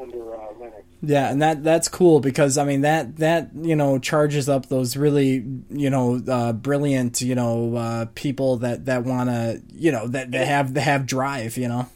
[0.00, 0.82] under uh, Linux.
[1.02, 4.96] Yeah, and that that's cool because I mean that that you know charges up those
[4.96, 10.08] really you know uh, brilliant you know uh, people that that want to you know
[10.08, 11.88] that that have that have drive you know.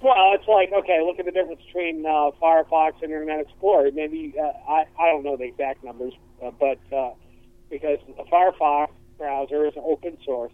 [0.00, 3.90] Well, it's like okay, look at the difference between uh, Firefox and Internet Explorer.
[3.92, 7.12] Maybe uh, I I don't know the exact numbers, uh, but uh,
[7.70, 8.88] because the Firefox
[9.18, 10.52] browser is open source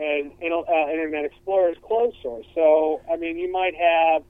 [0.00, 2.46] and uh, Internet Explorer is closed source.
[2.54, 4.22] So I mean, you might have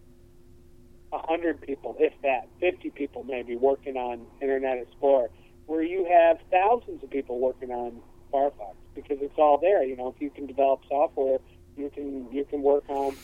[1.12, 5.30] a hundred people, if that, fifty people maybe working on Internet Explorer,
[5.66, 8.00] where you have thousands of people working on
[8.32, 9.84] Firefox because it's all there.
[9.84, 11.38] You know, if you can develop software,
[11.76, 13.16] you can you can work on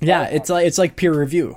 [0.00, 1.56] Yeah, it's like it's like peer review.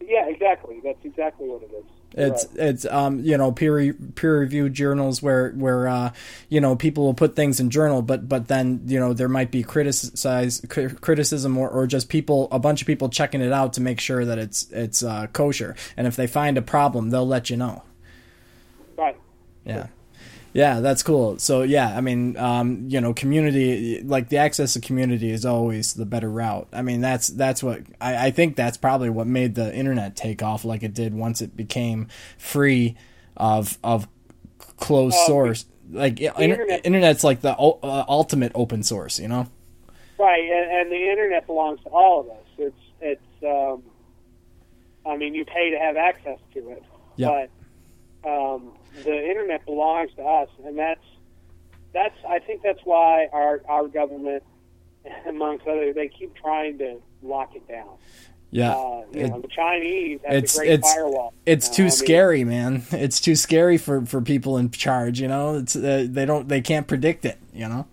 [0.00, 0.80] Yeah, exactly.
[0.84, 1.84] That's exactly what it is.
[2.16, 2.68] It's right.
[2.68, 6.12] it's um you know peer peer reviewed journals where where uh
[6.48, 9.50] you know people will put things in journal but but then you know there might
[9.50, 13.74] be criticize cri- criticism or, or just people a bunch of people checking it out
[13.74, 17.26] to make sure that it's it's uh, kosher and if they find a problem they'll
[17.26, 17.82] let you know.
[18.96, 19.16] right.
[19.66, 19.88] Yeah.
[20.56, 21.38] Yeah, that's cool.
[21.38, 25.92] So yeah, I mean, um, you know, community like the access to community is always
[25.92, 26.66] the better route.
[26.72, 30.42] I mean, that's that's what I, I think that's probably what made the internet take
[30.42, 32.96] off like it did once it became free
[33.36, 34.08] of of
[34.78, 35.66] closed Uh, source.
[35.92, 39.48] Like inter- internet- internet's like the uh, ultimate open source, you know.
[40.18, 42.46] Right, and, and the internet belongs to all of us.
[42.56, 43.44] It's it's.
[43.44, 43.82] Um,
[45.04, 46.82] I mean, you pay to have access to it,
[47.16, 47.46] Yeah.
[48.22, 48.72] but um,
[49.04, 51.00] the internet belongs to us, and that's
[51.92, 52.16] that's.
[52.28, 54.42] I think that's why our our government,
[55.26, 57.96] amongst others, they keep trying to lock it down.
[58.50, 58.72] Yeah.
[58.74, 61.34] Uh, you It- know, the Chinese it's it's firewall.
[61.44, 62.82] it's you know, too I mean, scary, man.
[62.92, 65.56] It's too scary for for people in charge, you know.
[65.56, 67.86] It's uh, they don't they can't predict it, you know.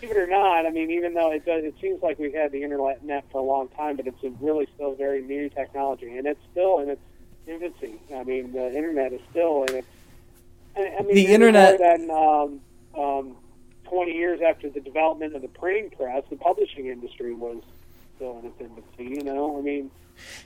[0.00, 2.52] Believe it or not, I mean, even though it does, it seems like we've had
[2.52, 6.16] the internet net for a long time, but it's a really still very new technology,
[6.16, 7.02] and it's still in its
[7.46, 8.00] infancy.
[8.14, 9.86] I mean, the internet is still in its.
[10.80, 12.60] I mean, The internet- More than um,
[13.02, 13.36] um,
[13.84, 17.62] twenty years after the development of the printing press, the publishing industry was
[18.16, 19.16] still in its infancy.
[19.18, 19.90] You know, I mean,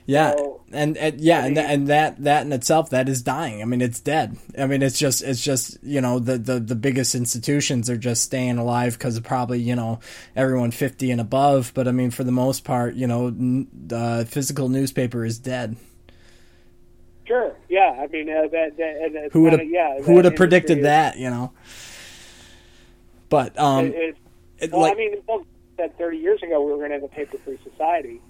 [0.05, 3.21] Yeah, So, and, and yeah, I and, mean- and that that in itself that is
[3.21, 3.61] dying.
[3.61, 4.37] I mean, it's dead.
[4.57, 8.23] I mean, it's just it's just you know the the, the biggest institutions are just
[8.23, 9.99] staying alive because of probably you know
[10.35, 11.71] everyone fifty and above.
[11.75, 15.75] But I mean, for the most part, you know, n- uh, physical newspaper is dead.
[17.25, 17.97] Sure, yeah.
[17.99, 21.17] I mean, uh, that, that Who would have yeah, who would have predicted industry that?
[21.17, 21.51] You know.
[23.29, 24.17] But um, Is, it,
[24.59, 25.15] it, well, like I mean,
[25.77, 28.21] that thirty years ago we were going to have a paper-free society.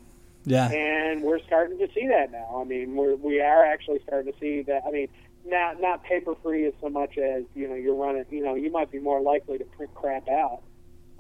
[0.46, 2.60] yeah, and we're starting to see that now.
[2.62, 4.84] I mean, we're we are actually starting to see that.
[4.88, 5.10] I mean,
[5.46, 8.26] not not paper free as so much as you know you're running.
[8.30, 10.62] You know, you might be more likely to print crap out.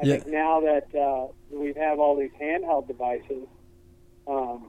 [0.01, 0.13] I Yeah.
[0.15, 3.47] think now that uh, we have all these handheld devices
[4.27, 4.67] um,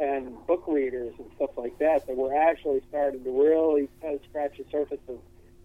[0.00, 4.20] and book readers and stuff like that, that we're actually starting to really kind of
[4.28, 5.18] scratch the surface of,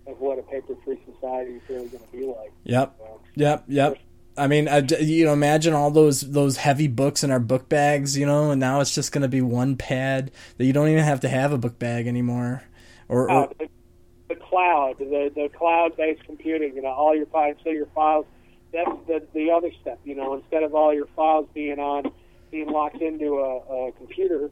[0.07, 2.51] of what a paper-free society is really going to be like.
[2.63, 3.97] yep, So, yep, yep.
[4.37, 8.17] I mean, I, you know, imagine all those those heavy books in our book bags,
[8.17, 11.05] you know, and now it's just going to be one pad that you don't even
[11.05, 12.63] have to have a book bag anymore.
[13.07, 13.69] Or, uh, the,
[14.27, 18.25] the cloud, the the cloud-based computing, you know, all your files, so your files.
[18.73, 20.33] That's the the other step, you know.
[20.33, 22.11] Instead of all your files being on,
[22.55, 24.49] being locked into a, a computer,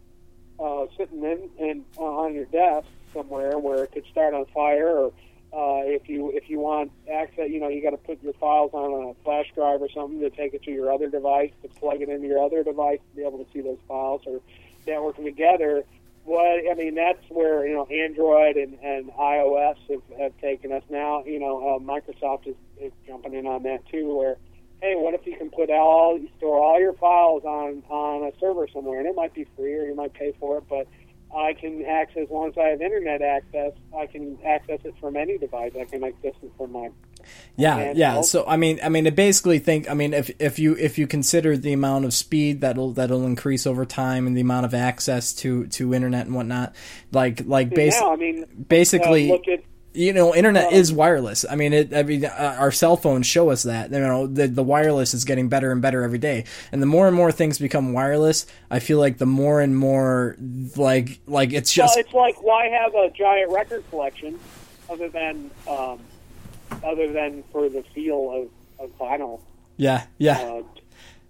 [0.59, 4.89] uh, sitting in, in uh, on your desk somewhere where it could start on fire,
[4.89, 5.07] or
[5.53, 8.71] uh, if you if you want access, you know, you got to put your files
[8.73, 12.01] on a flash drive or something to take it to your other device to plug
[12.01, 14.41] it into your other device to be able to see those files or
[14.85, 15.85] networking together
[16.25, 20.83] what I mean, that's where you know Android and, and iOS have, have taken us
[20.89, 21.23] now.
[21.25, 24.15] You know, uh, Microsoft is, is jumping in on that too.
[24.15, 24.37] Where,
[24.83, 28.67] hey, what if you can put all store all your files on on a server
[28.67, 30.87] somewhere, and it might be free or you might pay for it, but
[31.33, 35.71] I can access once I have internet access, I can access it from any device.
[35.79, 36.89] I can access it from my
[37.55, 38.21] yeah, yeah.
[38.21, 39.89] So I mean, I mean, it basically think.
[39.89, 43.65] I mean, if if you if you consider the amount of speed that'll that'll increase
[43.65, 46.75] over time and the amount of access to to internet and whatnot,
[47.13, 48.11] like like basi- now.
[48.11, 49.29] I mean, basically.
[49.29, 49.63] uh, look at
[49.93, 51.45] you know, internet is wireless.
[51.49, 51.93] I mean, it.
[51.93, 53.91] I mean, uh, our cell phones show us that.
[53.91, 56.45] You know, the the wireless is getting better and better every day.
[56.71, 60.35] And the more and more things become wireless, I feel like the more and more
[60.75, 64.39] like like it's just well, it's like why have a giant record collection
[64.89, 65.99] other than um,
[66.83, 69.39] other than for the feel of, of vinyl.
[69.77, 70.63] yeah yeah uh,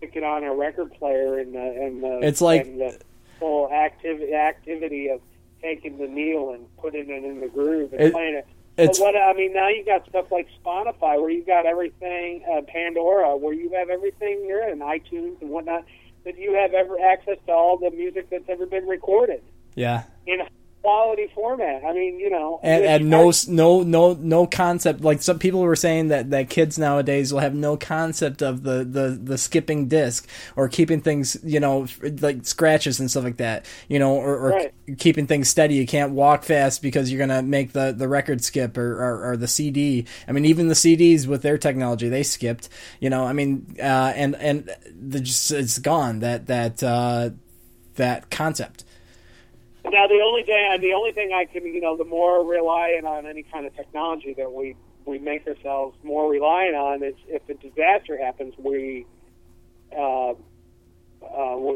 [0.02, 3.00] it on a record player and the and the It's like- the
[3.40, 5.22] whole activity activity of
[5.62, 8.48] taking the needle and putting it in the groove and It- playing it
[8.78, 12.44] It's but what I mean now you got stuff like Spotify where you got everything,
[12.52, 15.86] uh, Pandora where you have everything you're in iTunes and whatnot
[16.26, 19.44] that you have ever access to all the music that's ever been recorded
[19.76, 20.04] yeah.
[20.26, 20.48] in a
[20.84, 21.84] quality format.
[21.86, 25.78] I mean, you know, and, and no no no no concept like some people were
[25.78, 30.28] saying that that kids nowadays will have no concept of the the the skipping disc
[30.58, 31.88] or keeping things you know
[32.20, 34.74] like scratches and stuff like that you know or, or Right.
[34.98, 38.78] keeping things steady you can't walk fast because you're gonna make the the record skip
[38.78, 42.68] or, or or the cd i mean even the cds with their technology they skipped
[43.00, 44.70] you know i mean uh and and
[45.02, 47.30] the just it's gone that that uh
[47.96, 48.84] that concept
[49.86, 53.26] Now the only thing, the only thing I can, you know, the more reliant on
[53.26, 54.76] any kind of technology that we
[55.06, 59.06] we make ourselves more reliant on is if a disaster happens, we
[59.96, 60.36] uh, uh,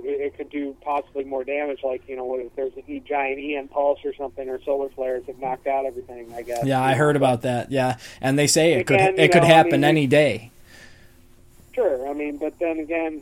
[0.03, 1.79] it could do possibly more damage.
[1.83, 5.39] Like you know, if there's a giant EM pulse or something, or solar flares that
[5.39, 6.33] knocked out everything.
[6.33, 6.65] I guess.
[6.65, 9.43] yeah i heard about that yeah and they say it could Again, you it could
[9.43, 10.51] know, I happen mean, any day
[11.73, 13.21] Sure, I mean, but then again,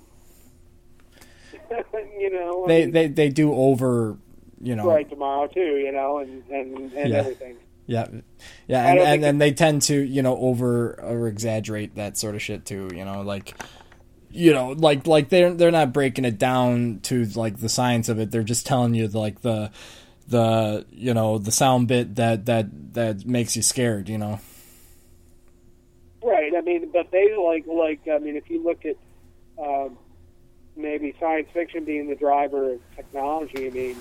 [2.17, 4.17] you know, I they mean, they they do over
[4.61, 7.19] you know right tomorrow too, you know, and and and Yeah.
[7.19, 7.55] everything.
[7.87, 8.07] yeah
[8.67, 12.41] yeah I and, and they tend to you know over over exaggerate that sort of
[12.41, 13.53] shit too you know like
[14.31, 18.19] you know like like they're they're not breaking it down to like the science of
[18.19, 19.69] it they're just telling you like the
[20.27, 24.39] the you know the sound bit that that that makes you scared you know
[26.23, 26.53] Right.
[26.57, 28.95] I mean, but they like like I mean, if you look at
[29.63, 29.95] um,
[30.75, 33.97] maybe science fiction being the driver of technology, I mean,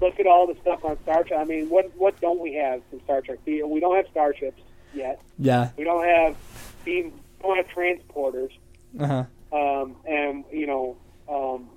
[0.00, 1.40] look at all the stuff on Star Trek.
[1.40, 3.38] I mean, what what don't we have from Star Trek?
[3.44, 4.60] We we don't have starships
[4.94, 5.20] yet.
[5.38, 6.36] yeah We don't have
[6.84, 7.12] beam.
[7.42, 8.50] We don't have transporters.
[8.98, 10.96] uh-huh Um, and you know,
[11.28, 11.68] um,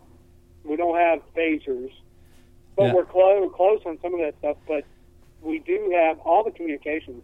[0.63, 1.91] we don't have phasers.
[2.75, 2.93] But Yeah.
[2.93, 4.57] we're close we're close on some of that stuff.
[4.67, 4.83] But
[5.41, 7.23] we do have all the communications.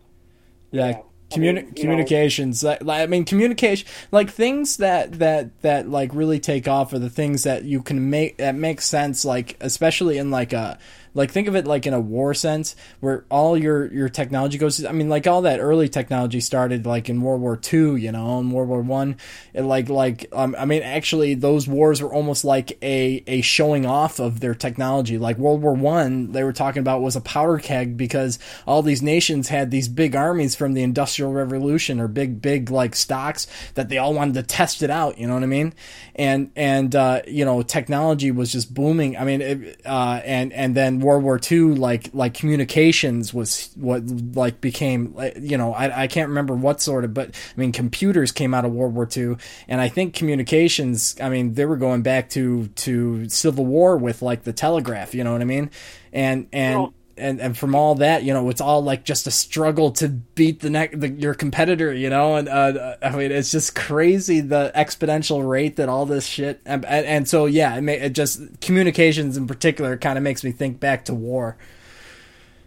[0.72, 1.00] yeah,
[1.32, 6.14] Communi- mean, know- communications like, like i mean communication like things that that that like
[6.14, 10.18] really take off are the things that you can make that make sense like especially
[10.18, 10.78] in like a
[11.14, 14.84] like think of it like in a war sense where all your your technology goes
[14.86, 18.40] i mean like all that early technology started like in world war ii you know
[18.40, 19.16] in world war one.
[19.54, 24.20] Like like um, i mean actually those wars were almost like a a showing off
[24.20, 25.18] of their technology.
[25.18, 29.02] Like world war one they were talking about was a powder keg because all these
[29.02, 33.90] nations had these big armies from the industrial revolution or big big like stocks that
[33.90, 35.74] they all wanted to test it out you know what i mean?
[36.16, 39.18] And and uh you know technology was just booming.
[39.18, 44.04] I mean it, uh and and then world war ii like like communications was what
[44.36, 47.72] like became uh, you know i i can't remember what sort of but i mean
[47.72, 49.36] computers came out of world war ii
[49.68, 54.22] and i think communications i mean they were going back to to civil war with
[54.22, 55.70] like the telegraph you know what i mean?
[56.14, 59.32] And and Well- and and from all that, you know, it's all like just a
[59.32, 63.76] struggle to beat the neck your competitor, you know, and uh, I mean, it's just
[63.76, 68.00] crazy the exponential rate that all this shit, and, and, and so yeah, it, may,
[68.00, 71.58] it just communications in particular kind of makes me think back to war.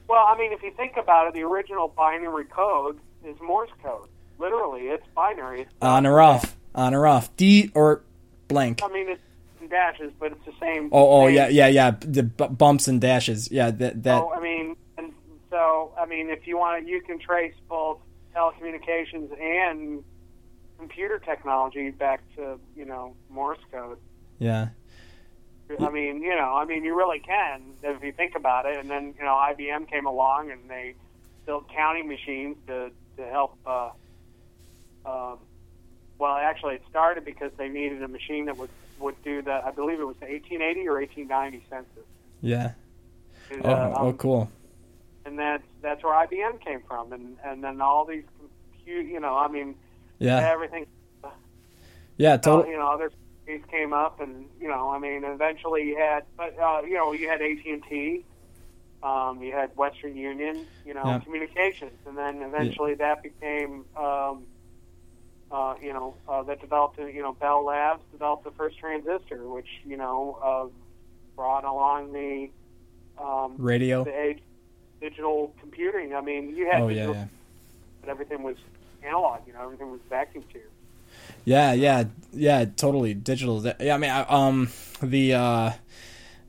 [0.09, 4.09] Well, I mean, if you think about it, the original binary code is Morse code.
[4.39, 5.63] Literally, it's binary.
[5.63, 8.03] It's On or off, on or off, D or
[8.49, 8.81] blank.
[8.85, 9.23] I mean, it's
[9.75, 10.89] dashes, but it's the same.
[10.93, 11.91] Oh, oh yeah, yeah, yeah.
[12.01, 13.51] The b- bumps and dashes.
[13.51, 14.21] Yeah, that that.
[14.21, 15.13] So, I mean, and
[15.51, 17.99] so I mean, if you want, you can trace both
[18.37, 20.05] telecommunications and
[20.79, 23.99] computer technology back to you know Morse code.
[24.39, 24.69] Yeah,
[25.81, 28.79] I mean, you know, I mean, you really can if you think about it.
[28.79, 30.95] And then you know, IBM came along and they
[31.47, 33.59] built counting machines to to help.
[33.67, 33.91] Uh,
[35.07, 35.39] um,
[36.19, 39.61] well, actually, it started because they needed a machine that would would do the.
[39.65, 42.09] I believe it was the 1880 or 1890 census.
[42.41, 42.73] yeah.
[43.51, 44.49] And, Oh, uh, oh, um, cool.
[45.27, 49.37] and that's that's where IBM came from, and and then all these compute, you know,
[49.37, 49.75] I mean,
[50.19, 50.87] Yeah, everything,
[52.17, 52.39] yeah.
[52.47, 53.11] uh, you know, other
[53.47, 57.13] companies came up, and you know, I mean, eventually you had, but uh, you know,
[57.13, 58.25] you had AT and T,
[59.03, 61.19] um, you had Western Union, you know, Yeah.
[61.21, 64.45] communications, and then eventually that became, um,
[65.55, 69.69] uh, you know, uh, that developed, you know, Bell Labs developed the first transistor, which
[69.85, 70.67] you know uh,
[71.37, 72.51] brought along the
[73.23, 74.05] um, Radio.
[74.05, 74.41] the age
[75.01, 76.15] digital computing.
[76.15, 77.27] I mean, you had Oh yeah, yeah.
[78.01, 78.57] but everything was
[79.03, 79.41] analog.
[79.47, 80.63] You know, everything was vacuum tube.
[81.45, 83.65] Yeah, yeah, yeah, totally digital.
[83.79, 84.71] Yeah, I mean, I, um,
[85.03, 85.71] the uh,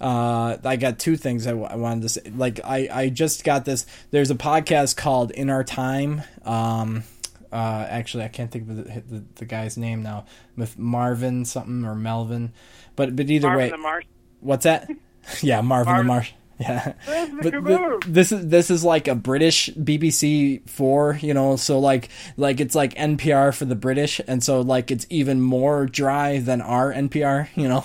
[0.02, 2.22] uh, I got two things I, w- I wanted to say.
[2.36, 3.86] Like, I I just got this.
[4.12, 6.24] There's a podcast called In Our Time.
[6.44, 7.04] Um,
[7.52, 10.26] uh, actually, I can't think of the, the the guy's name now.
[10.56, 12.54] With Marvin something or Melvin,
[12.96, 14.10] but but either Marvin way, the Martian.
[14.42, 14.90] what's that?
[15.42, 16.32] yeah, Marvin the Marvin- Marsh.
[16.58, 21.58] Yeah, Where's but th- this is this is like a British BBC four, you know.
[21.58, 25.86] So like like it's like NPR for the British, and so like it's even more
[25.86, 27.84] dry than our NPR, you know.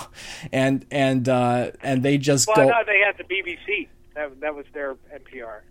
[0.53, 3.89] And and uh and they just Well, I go thought they had the BBC.
[4.15, 5.63] That that was their NPR.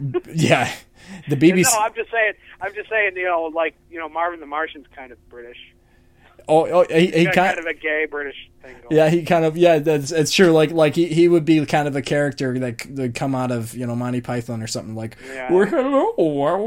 [0.00, 0.26] BBC.
[0.36, 0.72] yeah,
[1.28, 1.64] the BBC.
[1.64, 2.34] No, I'm just saying.
[2.60, 3.16] I'm just saying.
[3.16, 5.58] You know, like you know, Marvin the Martian's kind of British.
[6.48, 8.76] oh, oh he, he kind kind of a gay British thing.
[8.90, 10.50] Yeah, he kind of yeah, that's it's true.
[10.50, 13.74] Like like he, he would be kind of a character that would come out of
[13.74, 15.16] you know Monty Python or something like.
[15.32, 15.52] Yeah.
[15.52, 16.58] Where hello, where,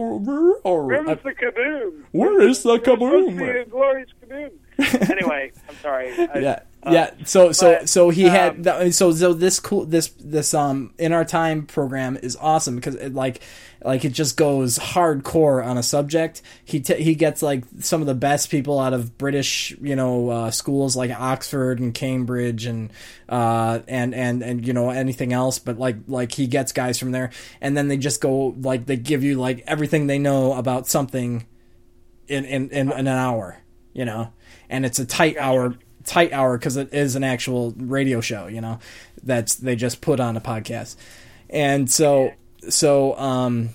[0.83, 2.03] Where is the kaboom?
[2.11, 3.69] where is the Where's the kaboom?
[3.69, 4.51] glorious kaboom?
[5.09, 6.11] anyway, I'm sorry.
[6.11, 9.85] I, yeah yeah so so but, so he um, had th- so so this cool
[9.85, 13.41] this this um in our time program is awesome because it like
[13.83, 16.41] like it just goes hardcore on a subject.
[16.65, 20.29] He t- he gets like some of the best people out of british you know
[20.29, 22.91] uh, schools like oxford and cambridge and
[23.29, 27.11] uh and and and you know anything else but like like he gets guys from
[27.11, 27.29] there.
[27.61, 31.45] And then they just go like they give you like everything they know about something
[32.27, 33.57] in in, in, in an hour,
[33.93, 34.33] you know,
[34.69, 35.75] and it's a tight hour,
[36.07, 38.79] tight hour because it is an actual radio show, you know,
[39.23, 40.95] that's they just put on a podcast,
[41.49, 42.31] and so
[42.69, 43.69] so um.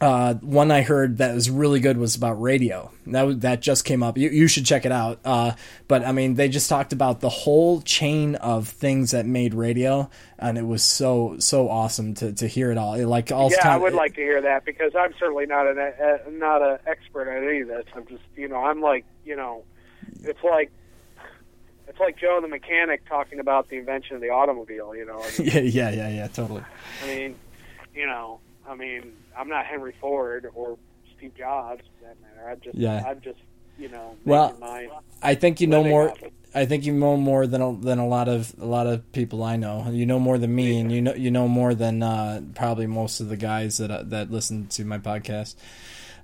[0.00, 2.90] Uh, one I heard that was really good was about radio.
[3.06, 4.18] That that just came up.
[4.18, 5.20] You, you should check it out.
[5.24, 5.52] Uh,
[5.88, 10.10] but I mean, they just talked about the whole chain of things that made radio,
[10.38, 12.94] and it was so so awesome to, to hear it all.
[12.94, 15.68] It, like all yeah, I time- would like to hear that because I'm certainly not
[15.68, 17.86] an uh, not an expert at any of this.
[17.94, 19.62] I'm just you know I'm like you know
[20.22, 20.70] it's like
[21.94, 24.96] it's like Joe the mechanic talking about the invention of the automobile.
[24.96, 26.64] You know, I mean, yeah, yeah, yeah, yeah, totally.
[27.04, 27.36] I mean,
[27.94, 30.76] you know, I mean, I'm not Henry Ford or
[31.16, 32.48] Steve Jobs for that matter.
[32.48, 33.00] I just Yeah.
[33.06, 33.38] I'm just
[33.78, 34.56] you know Well.
[35.22, 36.14] I think you know more.
[36.52, 39.44] I think you know more than a, than a lot of a lot of people
[39.44, 39.88] I know.
[39.90, 43.20] You know more than me, and you know you know more than uh, probably most
[43.20, 45.54] of the guys that uh, that listen to my podcast.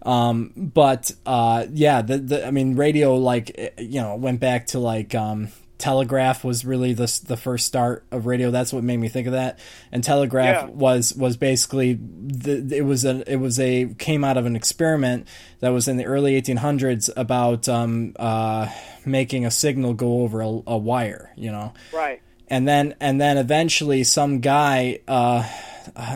[0.02, 4.68] Um, but uh, yeah, the, the I mean, radio like eh, you know went back
[4.68, 5.48] to like um,
[5.78, 8.50] telegraph was really the the first start of radio.
[8.50, 9.58] That's what made me think of that.
[9.92, 10.70] And telegraph Yeah.
[10.74, 15.26] was was basically the, it was a it was a came out of an experiment
[15.60, 18.68] that was in the early 1800s about um, uh,
[19.04, 21.32] making a signal go over a, a wire.
[21.36, 22.20] You know Right.
[22.48, 25.46] and then and then eventually some guy uh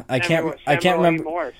[0.08, 1.54] I can't I can't remember Morse.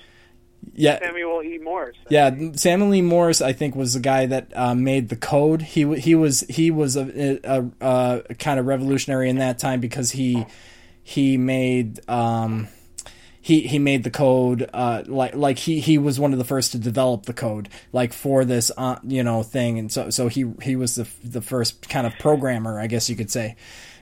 [0.77, 1.57] Yeah Samuel E.
[1.57, 1.95] Morse.
[2.09, 5.95] yeah Samuel Lee Morse I think was the guy that uh, made the code he
[5.99, 10.11] he was he was a, a, a, a kind of revolutionary in that time because
[10.11, 10.45] he
[11.01, 12.67] he made um
[13.41, 16.71] he he made the code uh like like he he was one of the first
[16.73, 20.51] to develop the code like for this uh, you know thing and so so he
[20.61, 23.55] he was the the first kind of programmer I guess you could say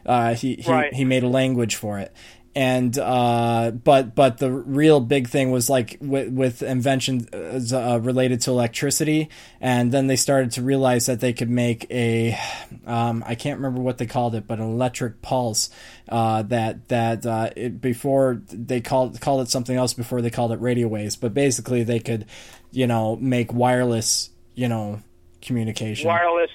[0.05, 0.93] uh he he, Right.
[0.93, 2.13] he made a language for it
[2.55, 7.99] and uh but but the real big thing was like with with invention uh, uh,
[7.99, 9.29] related to electricity
[9.59, 12.37] and then they started to realize that they could make a
[12.85, 15.69] um I can't remember what they called it but an electric pulse
[16.09, 20.51] uh that that uh it before they called called it something else before they called
[20.51, 22.25] it radio waves but basically they could
[22.71, 25.01] you know make wireless you know
[25.41, 26.51] communication wireless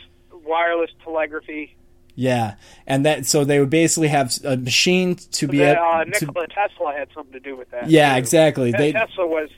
[0.49, 1.76] wireless telegraphy.
[2.20, 6.04] Yeah and that so they would basically have a machine to be The, able uh,
[6.04, 7.88] to, Nikola Tesla had something to do with that.
[7.88, 8.18] yeah too.
[8.18, 9.50] exactly they Tesla was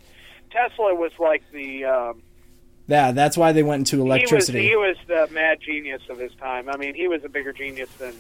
[0.51, 2.23] Tesla was like the um,
[2.87, 4.69] Yeah, that's why they went into electricity.
[4.69, 6.69] He was, he was the mad genius of his time.
[6.69, 8.15] I mean, he was a bigger genius than,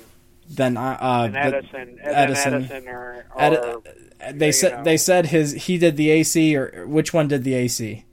[0.48, 2.54] then uh, uh, than the- Edison, than Edison.
[2.54, 4.84] Edison or, or Edi- they you said know.
[4.84, 8.04] they said his he did the AC or which one did the AC?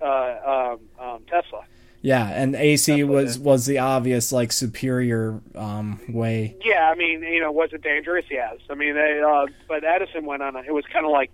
[0.00, 1.64] uh, um, um, Tesla.
[2.00, 6.56] Yeah, and AC was was the obvious like superior um, way.
[6.64, 8.24] Yeah, I mean, you know, was it dangerous?
[8.30, 8.56] Yes.
[8.70, 10.54] I mean, they, uh, but Edison went on.
[10.54, 11.32] A, it was kind of like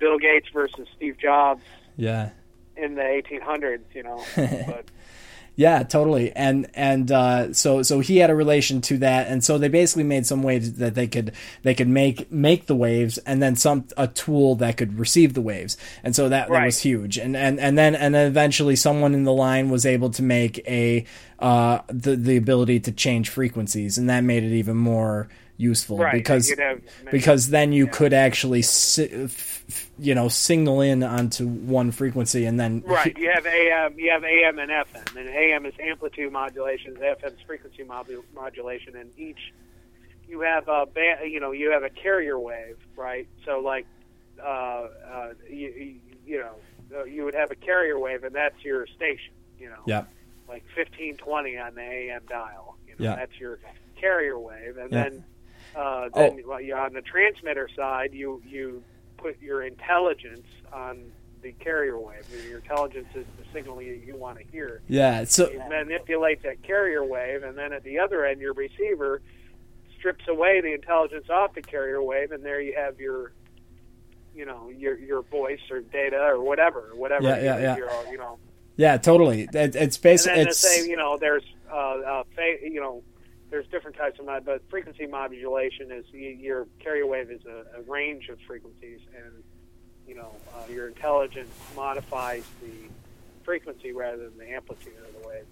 [0.00, 1.62] Bill Gates versus Steve Jobs
[1.98, 2.30] Yeah.
[2.76, 3.80] in the 1800s.
[3.94, 4.86] You know, but
[5.58, 6.32] Yeah, totally.
[6.36, 10.04] And and uh, so so he had a relation to that, and so they basically
[10.04, 13.86] made some way that they could they could make make the waves, and then some
[13.96, 17.16] a tool that could receive the waves, and so that, that was huge.
[17.16, 20.58] And and and then and then eventually someone in the line was able to make
[20.68, 21.06] a
[21.38, 25.26] uh, the the ability to change frequencies, and that made it even more
[25.58, 26.52] useful Right, because
[27.10, 29.28] because then you could actually si-
[29.98, 34.22] you know signal in onto one frequency, and then right, you have AM, you have
[34.24, 39.52] AM and FM, and AM is amplitude modulation, FM is frequency modu- modulation, and each
[40.28, 43.26] you have a ba- you know you have a carrier wave, right?
[43.44, 43.86] So like
[44.42, 45.94] uh, uh, you, you,
[46.26, 46.54] you know
[46.94, 49.80] uh, you would have a carrier wave, and that's your station, you know.
[49.86, 50.04] yeah.
[50.48, 52.76] like fifteen twenty on the AM dial.
[52.86, 53.16] You know, Yeah.
[53.16, 53.58] that's your
[53.98, 55.04] carrier wave, and Yeah.
[55.04, 55.24] then
[55.76, 56.48] Uh, then Oh.
[56.48, 58.82] well, you on the transmitter side, you you
[59.18, 61.12] put your intelligence on
[61.42, 62.24] the carrier wave.
[62.48, 64.80] Your intelligence is the signal you, you want to hear.
[64.88, 65.24] Yeah.
[65.24, 69.20] So You manipulate that carrier wave, and then at the other end, your receiver
[69.98, 73.32] strips away the intelligence off the carrier wave, and there you have your,
[74.34, 77.24] you know, your your voice or data or whatever, whatever.
[77.24, 77.76] Yeah, yeah, yeah.
[77.76, 78.38] Your, you know,
[78.76, 79.42] yeah, totally.
[79.52, 83.02] It, it's basically it's to say, you know, there's, uh, uh, fa- you know,
[83.50, 87.82] there's different types of mod, but frequency modulation is your carrier wave is a, a
[87.82, 89.42] range of frequencies, and
[90.06, 92.88] you know, uh, your intelligence modifies the
[93.44, 95.44] frequency rather than the amplitude of the wave.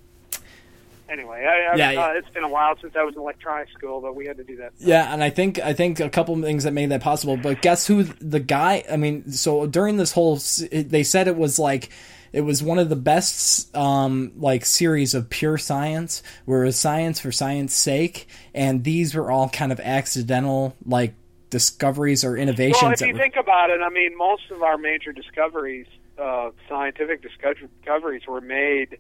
[1.09, 4.01] Anyway, I, I, Yeah, uh, it's been a while since I was in electronics school,
[4.01, 4.73] but we had to do that.
[4.79, 7.37] Yeah, and I think I think a couple of things that made that possible.
[7.37, 8.85] But guess who the guy?
[8.91, 10.41] I mean, so during this whole,
[10.73, 11.91] they said it was like
[12.35, 16.78] it was one of the best um like series of pure science, where it was
[16.78, 21.15] science for science sake, and these were all kind of accidental like
[21.51, 22.82] discoveries or innovations.
[22.82, 25.86] Well, if you were- think about it, I mean, most of our major discoveries,
[26.19, 28.98] uh, scientific discoveries, were made.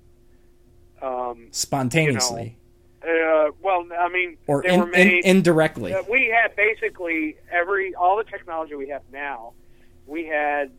[1.02, 2.56] Um, spontaneously
[3.04, 5.24] uh, well, I mean, or they in, were made.
[5.24, 5.92] in, indirectly.
[5.92, 9.52] uh, we had basically every all the technology we have now.
[10.06, 10.72] We had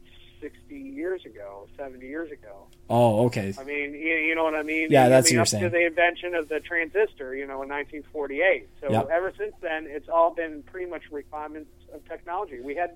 [0.50, 2.68] sixty years ago, seventy years ago.
[2.90, 3.54] oh, okay.
[3.60, 4.88] I mean, you, you know what I mean?
[4.92, 5.64] Yeah, I that's mean, what up saying.
[5.64, 8.68] to the invention of the transistor, you know, in 1948.
[8.82, 9.08] So Yep.
[9.12, 12.60] ever since then, it's all been pretty much refinements of technology.
[12.62, 12.92] We had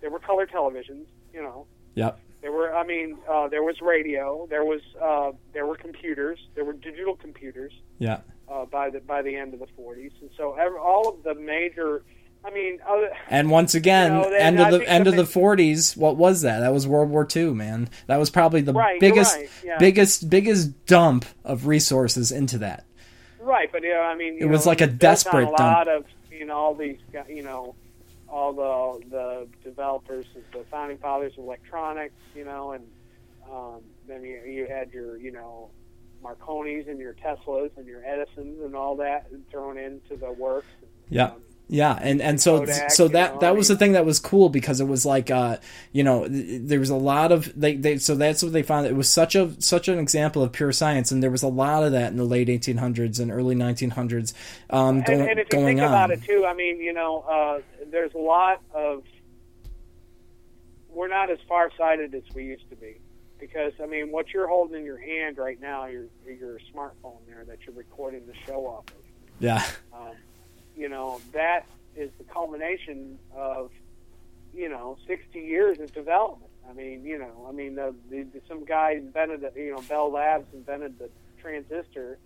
[0.00, 1.66] there were color televisions, you know.
[1.94, 2.18] Yep.
[2.40, 4.46] There were, I mean, uh, there was radio.
[4.48, 6.38] There was, uh, there were computers.
[6.54, 8.20] There were digital computers Yeah.
[8.48, 11.34] uh, by the by the end of the 40s, and so ever, all of the
[11.34, 12.02] major,
[12.44, 15.26] I mean, other, And once again, You know, they- end of the end of the
[15.26, 15.96] forties.
[15.96, 16.60] What was that?
[16.60, 17.90] That was World War II, man.
[18.06, 19.76] That was probably the Right, biggest, right, yeah.
[19.78, 22.84] biggest, biggest dump of resources into that.
[23.40, 23.70] right?
[23.70, 25.58] But you know, I mean, you It was know, like a desperate a dump.
[25.58, 26.98] lot of you know all these
[27.28, 27.74] you know
[28.28, 32.84] all the the developers, the founding fathers of electronics, you know, and
[33.50, 35.70] um, then you, you had your you know
[36.22, 40.66] Marconi's and your Teslas and your Edisons and all that thrown into the works.
[41.08, 41.26] Yeah.
[41.26, 44.48] Um, Yeah, and and so Kodak, so that that was the thing that was cool
[44.48, 45.58] because it was like uh
[45.92, 48.86] you know there was a lot of they, they so that's what they found.
[48.86, 51.84] It was such a such an example of pure science and there was a lot
[51.84, 54.32] of that in the late 1800s and early 1900s
[54.70, 55.88] um go- and, and if you going think on.
[55.88, 59.04] about it too, I mean, you know, uh, there's a lot of
[60.88, 62.96] we're not as far sighted as we used to be
[63.38, 67.44] because I mean, what you're holding in your hand right now, your your smartphone there
[67.46, 69.04] that you're recording the show off of,
[69.38, 69.64] yeah.
[69.92, 70.12] Um,
[70.78, 73.70] you know, that is the culmination of
[74.54, 76.50] you know 60 years of development.
[76.68, 80.12] I mean, you know, I mean, the, the, some guy invented, the, you know, Bell
[80.12, 81.08] Labs invented the
[81.40, 82.18] transistor,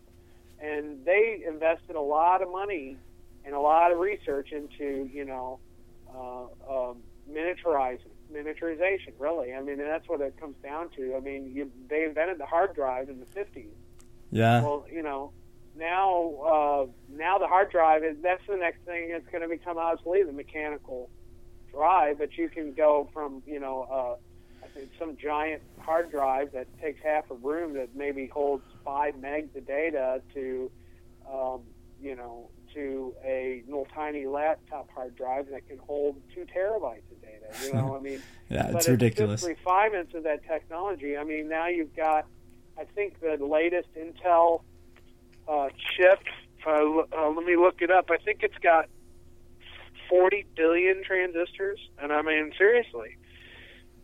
[0.61, 2.97] and they invested a lot of money
[3.45, 5.61] and a lot of research into, you know,
[6.13, 6.97] uh, um,
[7.31, 9.13] miniaturizing, miniaturization.
[9.21, 11.15] Really, I mean, that's what it comes down to.
[11.17, 13.67] I mean, you, they invented the hard drive in the 50s.
[14.33, 15.33] yeah Well, you know,
[15.77, 19.79] now uh, now the hard drive is that's the next thing that's going to become
[19.79, 21.11] obsolete, the mechanical
[21.71, 22.19] drive.
[22.19, 26.67] But you can go from you know uh, I think some giant hard drive that
[26.81, 30.71] takes half a room that maybe holds five megs of data to
[31.31, 31.61] um,
[32.01, 37.21] you know to a little tiny laptop hard drive that can hold two terabytes of
[37.23, 37.67] data.
[37.67, 41.17] You know, I mean yeah it's ridiculous just refinements of that technology.
[41.17, 42.27] I mean, now you've got,
[42.79, 44.63] I think the latest Intel
[45.49, 46.21] uh, chip.
[46.67, 48.11] Uh, uh, let me look it up.
[48.11, 48.89] I think it's got
[50.09, 53.17] 40 billion transistors, and I mean seriously.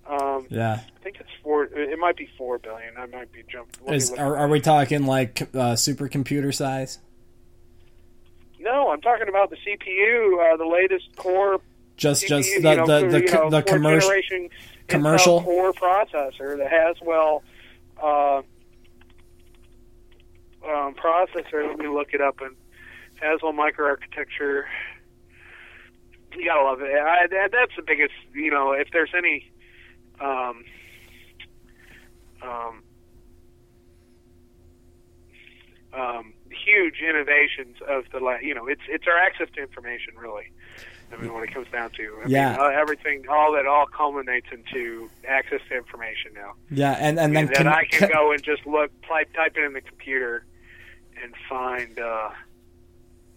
[0.06, 1.65] Um, yeah I think it's four.
[1.65, 2.97] It might be four billion.
[2.97, 3.93] I might be jumping.
[3.93, 6.98] is are, are we talking like uh supercomputer size
[8.59, 11.60] No, I'm talking about the CPU, uh, the latest core
[11.98, 14.10] just CPU, just you the know, the the, you know, the commercial
[14.86, 15.40] commercial?
[15.40, 17.43] Intel core processor, the Haswell
[18.02, 18.40] uh,
[20.64, 21.66] um, processor.
[21.66, 22.40] Let me look it up.
[22.40, 22.56] And
[23.20, 24.64] Haswell microarchitecture.
[26.36, 26.90] You gotta love it.
[26.93, 28.14] I, that, that's the biggest.
[28.35, 29.51] You know, if there's any.
[30.20, 30.64] Um,
[32.43, 32.82] um,
[35.93, 40.51] um, huge innovations of the la you know it's it's our access to information really
[41.12, 42.51] I mean when it comes down to I Yeah.
[42.53, 47.35] mean, uh, everything all that all culminates into access to information now yeah and and
[47.37, 50.45] then con- I can co- go and just look type type it in the computer
[51.23, 52.31] and find uh,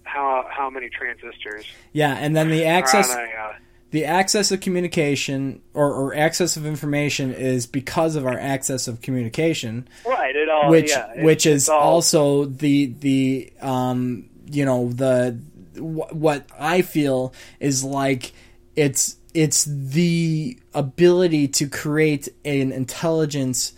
[0.04, 3.54] how how many transistors yeah and then the access a, uh,
[3.91, 9.01] the access of communication or, or access of information is because of our access of
[9.01, 14.65] communication right it all which yeah, it- which is all, also the the um you
[14.65, 15.38] know the
[15.76, 18.34] wh- what I feel is like
[18.76, 23.72] it's it's the ability to create an intelligence,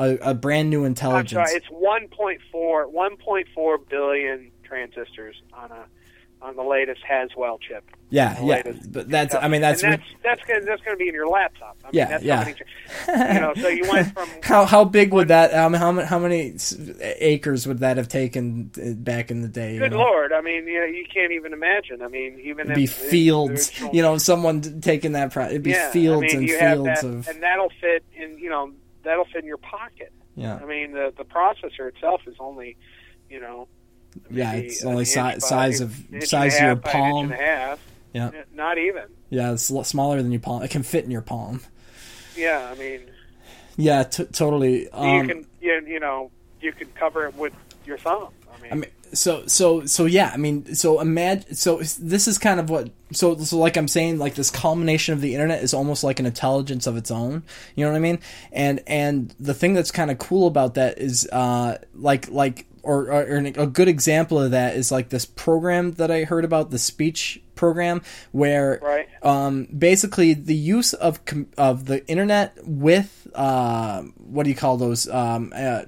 [0.00, 1.48] a, a brand new intelligence.
[1.52, 2.38] it's 1.4
[2.92, 5.84] 1.4 billion transistors on a
[6.42, 7.84] on the latest Haswell chip.
[8.10, 11.08] yeah, yeah, latest but that's I mean that's, and that's that's gonna that's gonna be
[11.08, 11.76] in your laptop.
[11.82, 12.44] I mean, Yeah, that's yeah.
[13.08, 16.06] Many, you know, so you went from how how big would that um, how many
[16.06, 16.54] how many
[17.00, 19.74] acres would that have taken uh, back in the day?
[19.74, 19.98] you Good know?
[19.98, 20.32] lord!
[20.32, 22.02] I mean, you know, you can't even imagine.
[22.02, 25.32] I mean, even It'd be if, fields, if- you know, someone taking that.
[25.32, 28.38] Pro- it'd be yeah, fields I mean, and fields that, of and that'll fit in.
[28.38, 28.72] You know,
[29.04, 30.12] that'll fit in your pocket.
[30.36, 32.76] yeah, I mean, the the processor itself is only,
[33.30, 33.68] you know,
[34.30, 34.52] yeah.
[34.52, 37.32] It's only si- size of inch and a size of your half an inch palm.
[37.32, 37.78] and a half.
[38.12, 38.30] Yeah.
[38.54, 39.04] not even.
[39.30, 40.62] Yeah, it's a lot smaller than your palm.
[40.62, 41.60] It can fit in your palm.
[42.36, 43.00] Yeah, I mean,
[43.76, 44.88] Yeah, t- totally.
[44.90, 46.30] Um, you can you, you know
[46.60, 47.52] you could cover it with
[47.84, 48.28] your thumb.
[48.56, 50.30] I mean, I mean, so so so yeah.
[50.32, 51.54] I mean, so imagine.
[51.54, 52.90] So this is kind of what.
[53.12, 56.26] So so like I'm saying, like this culmination of the internet is almost like an
[56.26, 57.42] intelligence of its own.
[57.74, 58.18] You know what I mean?
[58.52, 62.66] And and the thing that's kind of cool about that is, uh, like like.
[62.86, 66.44] Or, or, or a good example of that is like this program that I heard
[66.44, 68.00] about, the speech program,
[68.30, 69.08] where Right.
[69.22, 74.76] um, basically the use of com- of the internet with uh, what do you call
[74.76, 75.82] those um, uh,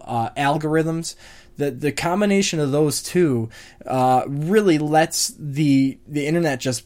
[0.00, 1.14] uh, algorithms.
[1.56, 3.48] The the combination of those two
[3.86, 6.84] uh, really lets the the internet just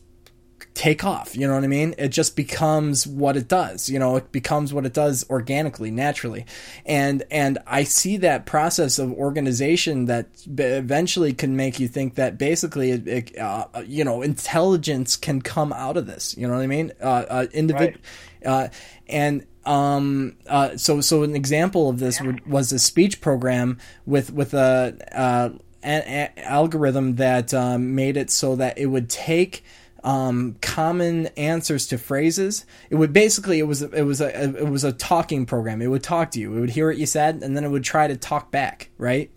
[0.80, 1.36] take off.
[1.36, 1.94] You know what I mean?
[1.98, 3.90] It just becomes what it does.
[3.90, 6.46] You know, it becomes what it does organically, naturally,
[6.86, 12.38] and and I see that process of organization that eventually can make you think that
[12.38, 16.34] basically, it, it, uh, you know, intelligence can come out of this.
[16.38, 16.92] You know what I mean?
[16.98, 17.98] Uh, uh, individ-
[18.46, 18.68] uh,
[19.06, 23.76] and um uh so so an example of this would, was a speech program
[24.06, 25.50] with with a uh
[25.82, 29.62] an, a- algorithm that um, made it so that it would take
[30.02, 32.64] um, common answers to phrases.
[32.88, 35.82] It would basically it was it was a it was a talking program.
[35.82, 36.56] It would talk to you.
[36.56, 39.30] It would hear what you said, and then it would try to talk back, right?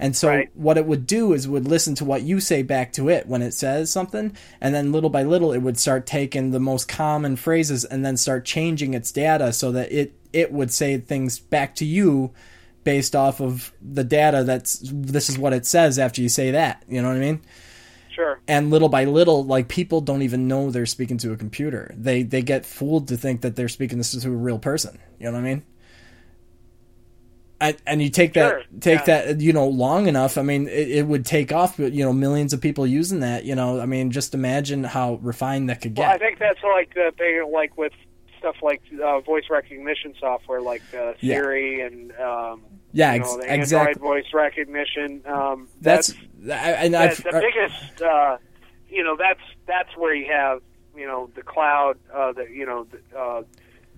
[0.00, 0.48] And so Right.
[0.54, 3.26] what it would do is it would listen to what you say back to it
[3.26, 6.88] when it says something, and then little by little it would start taking the most
[6.88, 11.38] common phrases and then start changing its data so that it it would say things
[11.38, 12.30] back to you
[12.84, 16.82] based off of the data that's this is what it says after you say that.
[16.88, 17.40] You know what I mean?
[18.18, 18.40] Sure.
[18.48, 22.22] and little by little like people don't even know they're speaking to a computer they
[22.22, 25.32] they get fooled to think that they're speaking this to a real person you know
[25.32, 25.62] what i mean
[27.60, 29.22] and, and you take that take yeah.
[29.22, 32.12] that you know long enough i mean it, it would take off but you know
[32.12, 35.94] millions of people using that you know i mean just imagine how refined that could
[35.94, 37.92] get Well, I think that's like the thing, like with
[38.38, 41.36] stuff like uh, voice recognition software, like uh, Yeah.
[41.36, 42.62] Siri and um,
[42.92, 45.22] yeah you know, the exactly Android voice recognition.
[45.26, 48.02] Um, that's, that's I, and that's I've, the biggest.
[48.02, 48.38] Uh,
[48.88, 50.60] you know, that's that's where you have
[50.96, 51.98] you know the cloud.
[52.12, 53.42] Uh, the you know the, uh,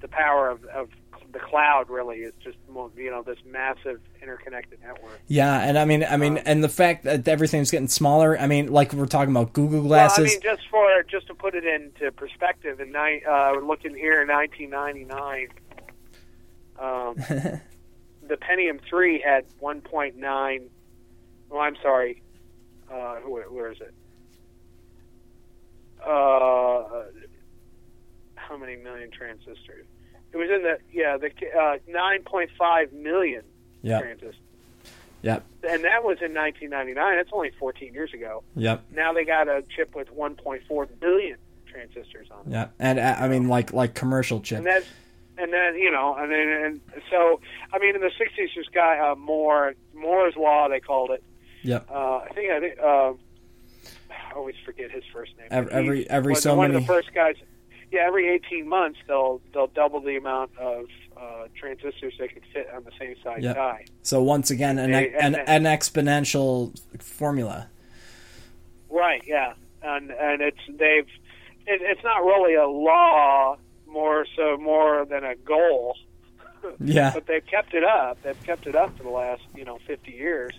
[0.00, 0.88] the power of, of
[1.32, 2.56] the cloud really is just
[2.96, 5.20] you know this massive interconnected network.
[5.28, 8.48] yeah and i mean i mean Um, and the fact that everything's getting smaller i
[8.48, 11.54] mean like we're talking about google Well, glasses I mean, just for just to put
[11.54, 15.48] it into perspective, in ni- uh, looking here in 1999,
[16.78, 17.14] um,
[18.28, 20.62] the Pentium 3 had 1.9.
[21.48, 22.22] Well, I'm sorry.
[22.90, 23.94] Uh, where, where is it?
[26.00, 27.04] Uh,
[28.34, 29.86] how many million transistors?
[30.32, 33.42] It was in the yeah the uh, 9.5 million
[33.82, 34.36] yep transistors,
[35.22, 37.16] yep and that was in 1999.
[37.16, 38.42] That's only 14 years ago.
[38.56, 41.36] yep Now they got a chip with 1.4 billion
[41.66, 44.58] transistors on it, yeah and uh, i mean like like commercial chips.
[44.58, 44.86] and that's
[45.40, 46.80] and then you know, and then and
[47.10, 47.40] so
[47.72, 51.22] I mean, in the 60s, this guy uh, Moore Moore's law they called it.
[51.62, 53.12] Yep Uh, I think I think uh,
[54.10, 55.48] I always forget his first name.
[55.50, 57.36] Every- every- every so one many- of the first guys.
[57.92, 62.68] Yeah, every 18 months they'll they'll double the amount of uh, transistors they could fit
[62.74, 63.56] on the same size Yep.
[63.56, 63.84] die.
[64.02, 67.68] So once again, an, They- an, and- an exponential formula.
[68.88, 69.22] Right.
[69.26, 69.54] Yeah.
[69.82, 71.08] And and it's they've
[71.66, 73.56] it, it's not really a law
[73.88, 75.96] more so more than a goal.
[76.78, 78.22] Yeah, But they've kept it up.
[78.22, 80.52] They've kept it up for the last you know 50 years.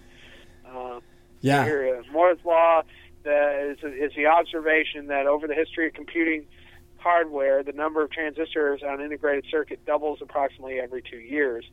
[0.74, 1.00] Uh,
[1.42, 2.84] yeah, Here Moore's law
[3.24, 6.46] the, is, is the observation that over the history of computing
[6.98, 11.66] hardware, the number of transistors on an integrated circuit doubles approximately every two years.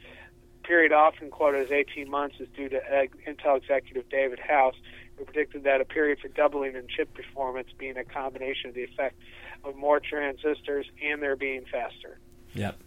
[0.62, 2.80] The period often quoted as 18 months is due to
[3.26, 4.74] Intel executive David House,
[5.16, 8.84] who predicted that a period for doubling in chip performance being a combination of the
[8.84, 9.16] effect
[9.64, 12.18] of more transistors and their being faster.
[12.54, 12.78] Yep.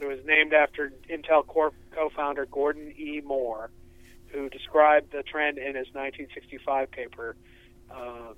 [0.00, 3.20] It was named after Intel Corp co-founder Gordon E.
[3.24, 3.70] Moore,
[4.32, 7.36] who described the trend in his 1965 paper.
[7.90, 8.34] Uh,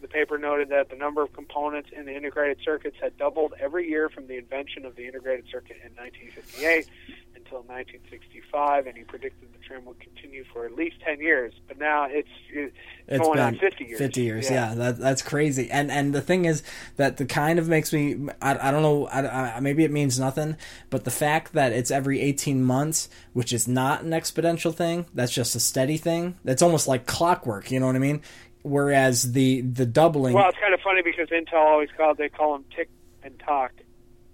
[0.00, 3.88] the paper noted that the number of components in the integrated circuits had doubled every
[3.88, 6.88] year from the invention of the integrated circuit in 1958
[7.52, 11.52] until 1965, and he predicted the trend would continue for at least 10 years.
[11.68, 12.74] But now it's, it's
[13.08, 13.98] It's going on 50 years.
[13.98, 14.74] 50 years, yeah.
[14.74, 15.70] that, that's crazy.
[15.70, 16.62] And and the thing is
[16.96, 20.18] that the kind of makes me, I, I don't know, I, I, maybe it means
[20.18, 20.56] nothing,
[20.90, 25.32] but the fact that it's every 18 months, which is not an exponential thing, that's
[25.32, 26.38] just a steady thing.
[26.44, 28.22] That's almost like clockwork, you know what I mean?
[28.62, 32.52] Whereas the the doubling, Well, it's kind of funny because Intel always called they call
[32.52, 32.88] them tick
[33.24, 33.72] and tock.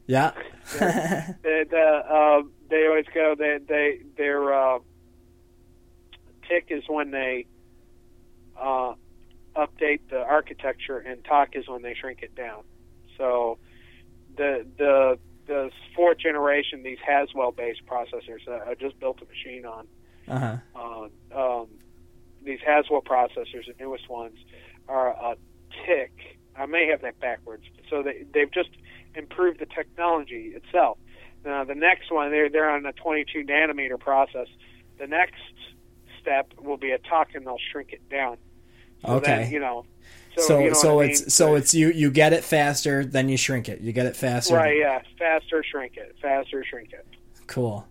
[0.07, 0.33] yeah,
[0.79, 4.79] the, the uh, they always go they they their uh,
[6.49, 7.47] tick is when they
[8.61, 8.95] uh,
[9.57, 12.63] update the architecture, and tock is when they shrink it down.
[13.17, 13.59] So
[14.37, 19.65] the the the fourth generation these Haswell based processors uh, I just built a machine
[19.65, 19.87] on
[20.29, 21.69] uh huh, uh, um,
[22.45, 24.37] these Haswell processors, the newest ones,
[24.89, 25.37] are a
[25.87, 26.39] tick.
[26.57, 27.65] I may have that backwards.
[27.89, 28.71] So they they've just
[29.15, 30.99] improved the technology itself.
[31.45, 34.47] Now the next one, they're they're on a 22 nanometer process.
[34.99, 35.41] The next
[36.21, 38.37] step will be a tuck, and they'll shrink it down.
[39.05, 39.45] So Okay.
[39.45, 39.85] Then, you know.
[40.37, 41.31] So so you know so what I it's mean?
[41.31, 43.81] so it's you you get it faster, then you shrink it.
[43.81, 44.77] You get it faster, right.
[44.77, 45.01] Yeah.
[45.19, 46.17] Faster, shrink it.
[46.21, 47.07] Faster, shrink it.
[47.47, 47.87] Cool.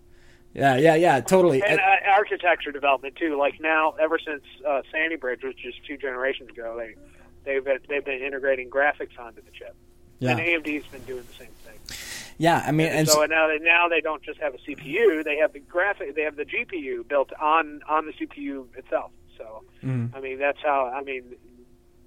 [0.54, 1.62] Yeah, yeah, yeah, totally.
[1.62, 3.38] And uh, architecture development too.
[3.38, 6.94] Like now, ever since uh, Sandy Bridge, which is two generations ago, they
[7.44, 9.76] they've been, they've been integrating graphics onto the chip.
[10.18, 11.57] yeah, And AMD's been doing the same thing.
[12.38, 12.62] Yeah.
[12.66, 15.52] I mean, and so now they now they don't just have a CPU; they have
[15.52, 19.10] the graphic, they have the GPU built on on the CPU itself.
[19.36, 20.14] So Mhm.
[20.14, 20.86] I mean, that's how.
[20.94, 21.36] I mean,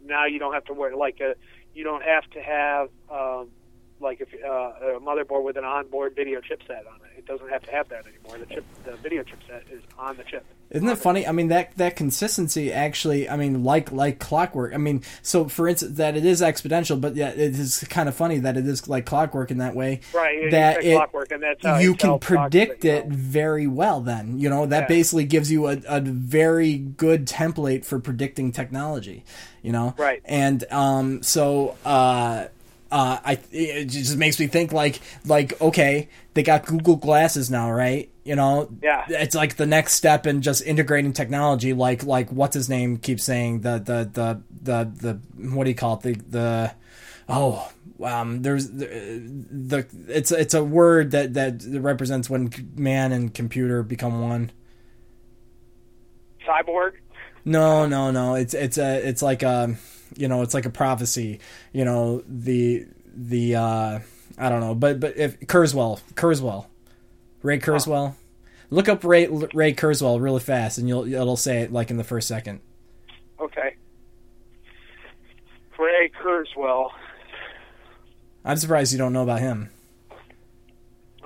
[0.04, 1.36] now you don't have to worry like a
[1.74, 3.48] you don't have to have um,
[4.02, 7.20] like if uh, a motherboard with an onboard video chipset on it.
[7.20, 8.40] It doesn't have to have that anymore.
[8.40, 10.44] The chip, the video chipset is on the chip.
[10.72, 11.28] Isn't that funny?
[11.28, 13.30] I mean that that consistency actually.
[13.30, 14.74] I mean, like like clockwork.
[14.74, 18.16] I mean, so for instance, that it is exponential, but yeah, it is kind of
[18.16, 20.00] funny that it is like clockwork in that way.
[20.14, 23.16] Right, you That it clockwork, and that's how you can predict you it know.
[23.16, 24.00] very well.
[24.02, 24.88] Then you know that Yeah.
[24.88, 29.26] basically gives you a, a very good template for predicting technology.
[29.62, 30.22] You know, Right.
[30.26, 32.46] And um, so uh,
[32.92, 37.72] uh, I it just makes me think like like okay, they got Google glasses now,
[37.72, 38.10] right?
[38.24, 39.06] You know, Yeah.
[39.10, 41.74] it's like the next step in just integrating technology.
[41.74, 44.92] Like like what's his name keeps saying the the the the
[45.40, 46.72] the what do you call it the the
[47.30, 47.72] oh
[48.04, 48.86] um there's the,
[49.52, 54.52] the it's it's a word that that represents when man and computer become one.
[56.46, 56.94] Cyborg.
[57.46, 58.36] No, no, no.
[58.36, 59.76] It's it's a it's like a
[60.16, 61.40] you know it's like a prophecy.
[61.74, 64.00] You know the the uh
[64.38, 66.66] I don't know, but but if Kurzweil Kurzweil
[67.44, 68.16] Ray Kurzweil,
[68.70, 72.04] look up Ray Ray Kurzweil really fast, and you'll it'll say it like in the
[72.04, 72.62] first second.
[73.40, 73.76] Okay.
[75.78, 76.90] Ray Kurzweil.
[78.44, 79.70] I'm surprised you don't know about him.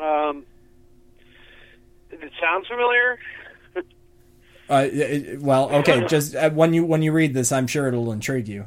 [0.02, 0.46] Um,
[2.12, 3.20] it sounds familiar.
[4.68, 4.88] Uh,
[5.42, 8.66] well, okay, just uh, when you when you read this, I'm sure it'll intrigue you.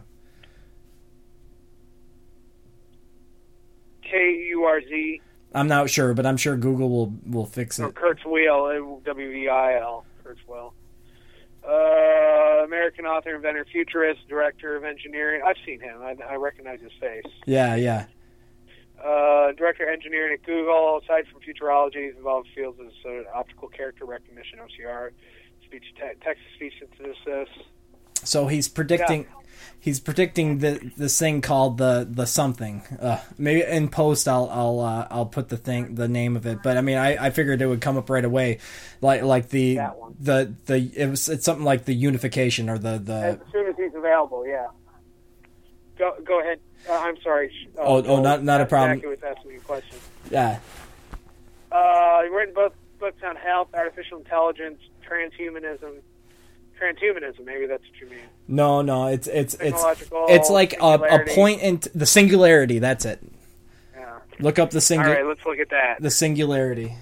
[4.10, 5.20] K U R Z
[5.54, 7.94] I'm not sure, but I'm sure Google will will fix or it.
[7.94, 10.72] Kurzweil W E I L Kurzweil.
[11.66, 15.42] Uh, American author, inventor, futurist, director of engineering.
[15.44, 16.00] I've seen him.
[16.00, 17.24] I, I recognize his face.
[17.46, 18.06] Yeah, yeah.
[19.02, 21.00] Uh, director of engineering at Google.
[21.02, 25.10] Aside from futurology, he's involved in fields as uh, optical character recognition (OCR),
[25.64, 27.48] speech te- text to speech synthesis.
[28.24, 29.26] So he's predicting.
[29.80, 32.82] He's predicting the this thing called the the something.
[33.00, 36.62] Uh, maybe in post I'll I'll uh, I'll put the thing the name of it.
[36.62, 38.58] But I mean I, I figured it would come up right away,
[39.00, 39.78] like like the
[40.20, 43.14] the the it was it's something like the unification or the the.
[43.14, 44.66] As soon as he's available, yeah.
[45.98, 46.60] Go go ahead.
[46.88, 47.52] Uh, I'm sorry.
[47.76, 48.98] uh, Oh, oh, not- not a problem.
[48.98, 49.98] Jackie was asking a question.
[50.30, 50.60] yeah
[51.72, 56.00] Uh, written both books on health, artificial intelligence, transhumanism.
[56.80, 58.20] Transhumanism, maybe that's what you mean.
[58.46, 59.82] no no it's it's it's
[60.28, 62.78] it's like a, a point in t- the singularity.
[62.78, 63.20] That's it.
[63.96, 64.18] Yeah.
[64.40, 65.14] Look up the All singular.
[65.16, 65.96] right, let's look at that.
[66.00, 66.94] the singularity.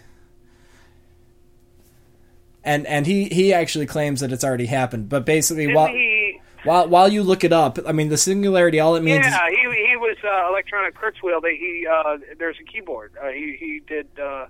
[2.65, 6.41] And and he he actually claims that it's already happened, but basically while he?
[6.65, 9.49] while while you look it up, I mean the singularity all it means is Yeah,
[9.51, 11.41] he he was uh, electronic Kurzweil.
[11.43, 13.13] They, he uh, there's a keyboard.
[13.23, 14.47] Uh, he he did uh,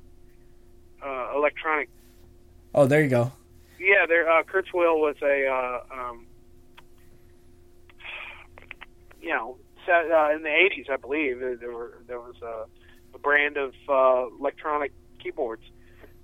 [1.05, 1.91] uh, electronic.
[2.75, 3.33] oh there you go.
[3.79, 4.29] Yeah, there.
[4.29, 6.27] Uh, was a uh, um,
[9.21, 11.41] you know set, uh, in the '80s, I believe.
[11.41, 12.67] There, were there was a,
[13.15, 14.93] a brand of uh, electronic
[15.23, 15.63] keyboards.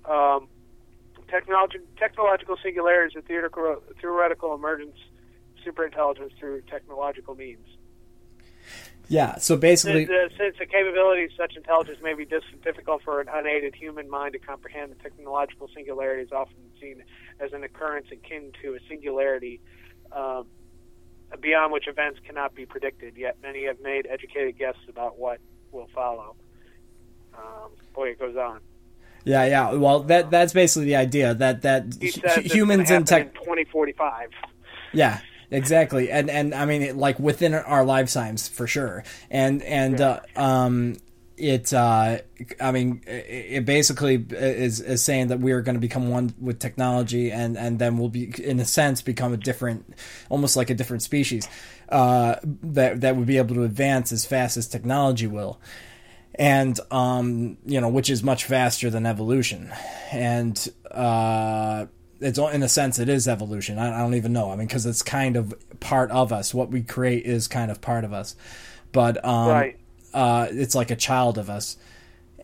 [0.05, 0.47] Um,
[1.29, 4.97] technology, technological singularity is a theoretical, theoretical emergence
[5.65, 7.65] superintelligence through technological means.
[9.07, 9.37] Yeah.
[9.37, 13.19] So basically, Since, uh, since the capabilities of such intelligence may be dis- difficult for
[13.19, 17.03] an unaided human mind to comprehend, the technological singularity is often seen
[17.39, 19.59] as an occurrence akin to a singularity
[20.11, 20.45] um,
[21.41, 23.17] beyond which events cannot be predicted.
[23.17, 25.39] Yet many have made educated guesses about what
[25.71, 26.35] will follow.
[27.35, 28.59] Um, boy, it goes on.
[29.25, 29.73] yeah, yeah.
[29.73, 33.33] Well, that that's basically the idea that that humans happen tech.
[33.33, 34.29] 2045.
[34.93, 35.19] Yeah,
[35.49, 36.11] exactly.
[36.11, 39.03] And and I mean, it, like within our lifetimes for sure.
[39.31, 40.97] And and uh, um,
[41.37, 42.19] it uh,
[42.59, 46.59] I mean, it, basically is is saying that we are going to become one with
[46.59, 49.93] technology, and and then we'll be in a sense become a different,
[50.29, 51.47] almost like a different species.
[51.89, 55.59] Uh, that that would be able to advance as fast as technology will
[56.35, 59.71] and um, you know, which is much faster than evolution,
[60.11, 61.85] and uh,
[62.19, 63.77] it's in a sense it is evolution.
[63.77, 64.51] I, I don't even know.
[64.51, 66.53] I mean, because it's kind of part of us.
[66.53, 68.35] What we create is kind of part of us,
[68.91, 69.79] but um, Right.
[70.13, 71.77] Uh, it's like a child of us.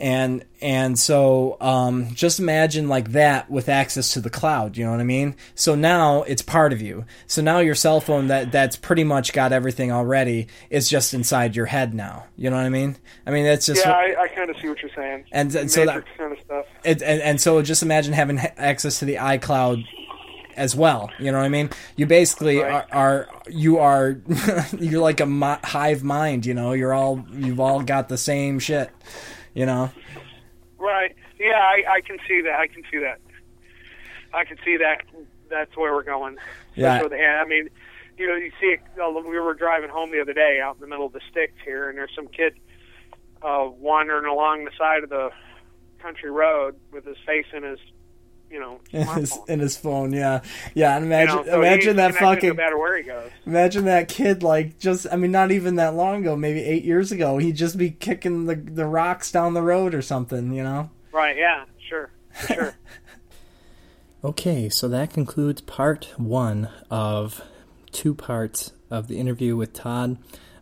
[0.01, 4.77] And and so um, just imagine like that with access to the cloud.
[4.77, 5.35] You know what I mean?
[5.55, 7.03] So now it's part of you.
[7.27, 11.53] So now your cell phone that that's pretty much got everything already is just inside
[11.57, 12.27] your head now.
[12.37, 12.95] You know what I mean?
[13.27, 15.25] I mean that's just Yeah, I, I kind of see what you're saying.
[15.33, 16.65] And- and so that- kind of stuff.
[16.85, 19.83] it, and, and so just imagine having access to the iCloud
[20.59, 21.09] as well.
[21.19, 21.69] You know what I mean?
[21.95, 22.85] You basically Right.
[22.91, 24.17] are, are you are
[24.79, 26.45] you're like a hive mind.
[26.45, 28.89] You know, you're all you've all got the same shit.
[29.53, 29.91] You know?
[30.77, 31.15] Right.
[31.39, 32.59] Yeah, I, I can see that.
[32.59, 33.19] I can see that.
[34.33, 35.01] I can see that.
[35.49, 36.37] That's where we're going.
[36.75, 36.99] Yeah.
[36.99, 37.69] That's where they, I mean,
[38.17, 38.81] you know, you see it.
[39.01, 41.55] uh, We were driving home the other day out in the middle of the sticks
[41.65, 42.53] here, and there's some kid
[43.41, 45.29] uh, wandering along the side of the
[45.99, 47.79] country road with his face in his,
[48.51, 50.41] you know, In his, in his phone, yeah,
[50.73, 50.95] yeah.
[50.95, 53.29] And You imagine, know, so imagine that fucking, No matter where he goes.
[53.45, 54.41] imagine that kid.
[54.43, 57.77] Like, just, I mean, not even that long ago, maybe eight years ago, he'd just
[57.77, 60.53] be kicking the the rocks down the road or something.
[60.53, 60.89] You know?
[61.11, 61.37] Right.
[61.37, 61.65] Yeah.
[61.87, 62.09] Sure.
[62.33, 62.75] For sure.
[64.21, 67.41] Okay, so that concludes part one of
[67.93, 70.17] two parts of the interview with Todd.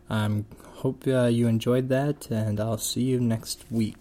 [0.08, 0.46] Um,
[0.76, 3.96] hope uh, you enjoyed that, and I'll see you next week.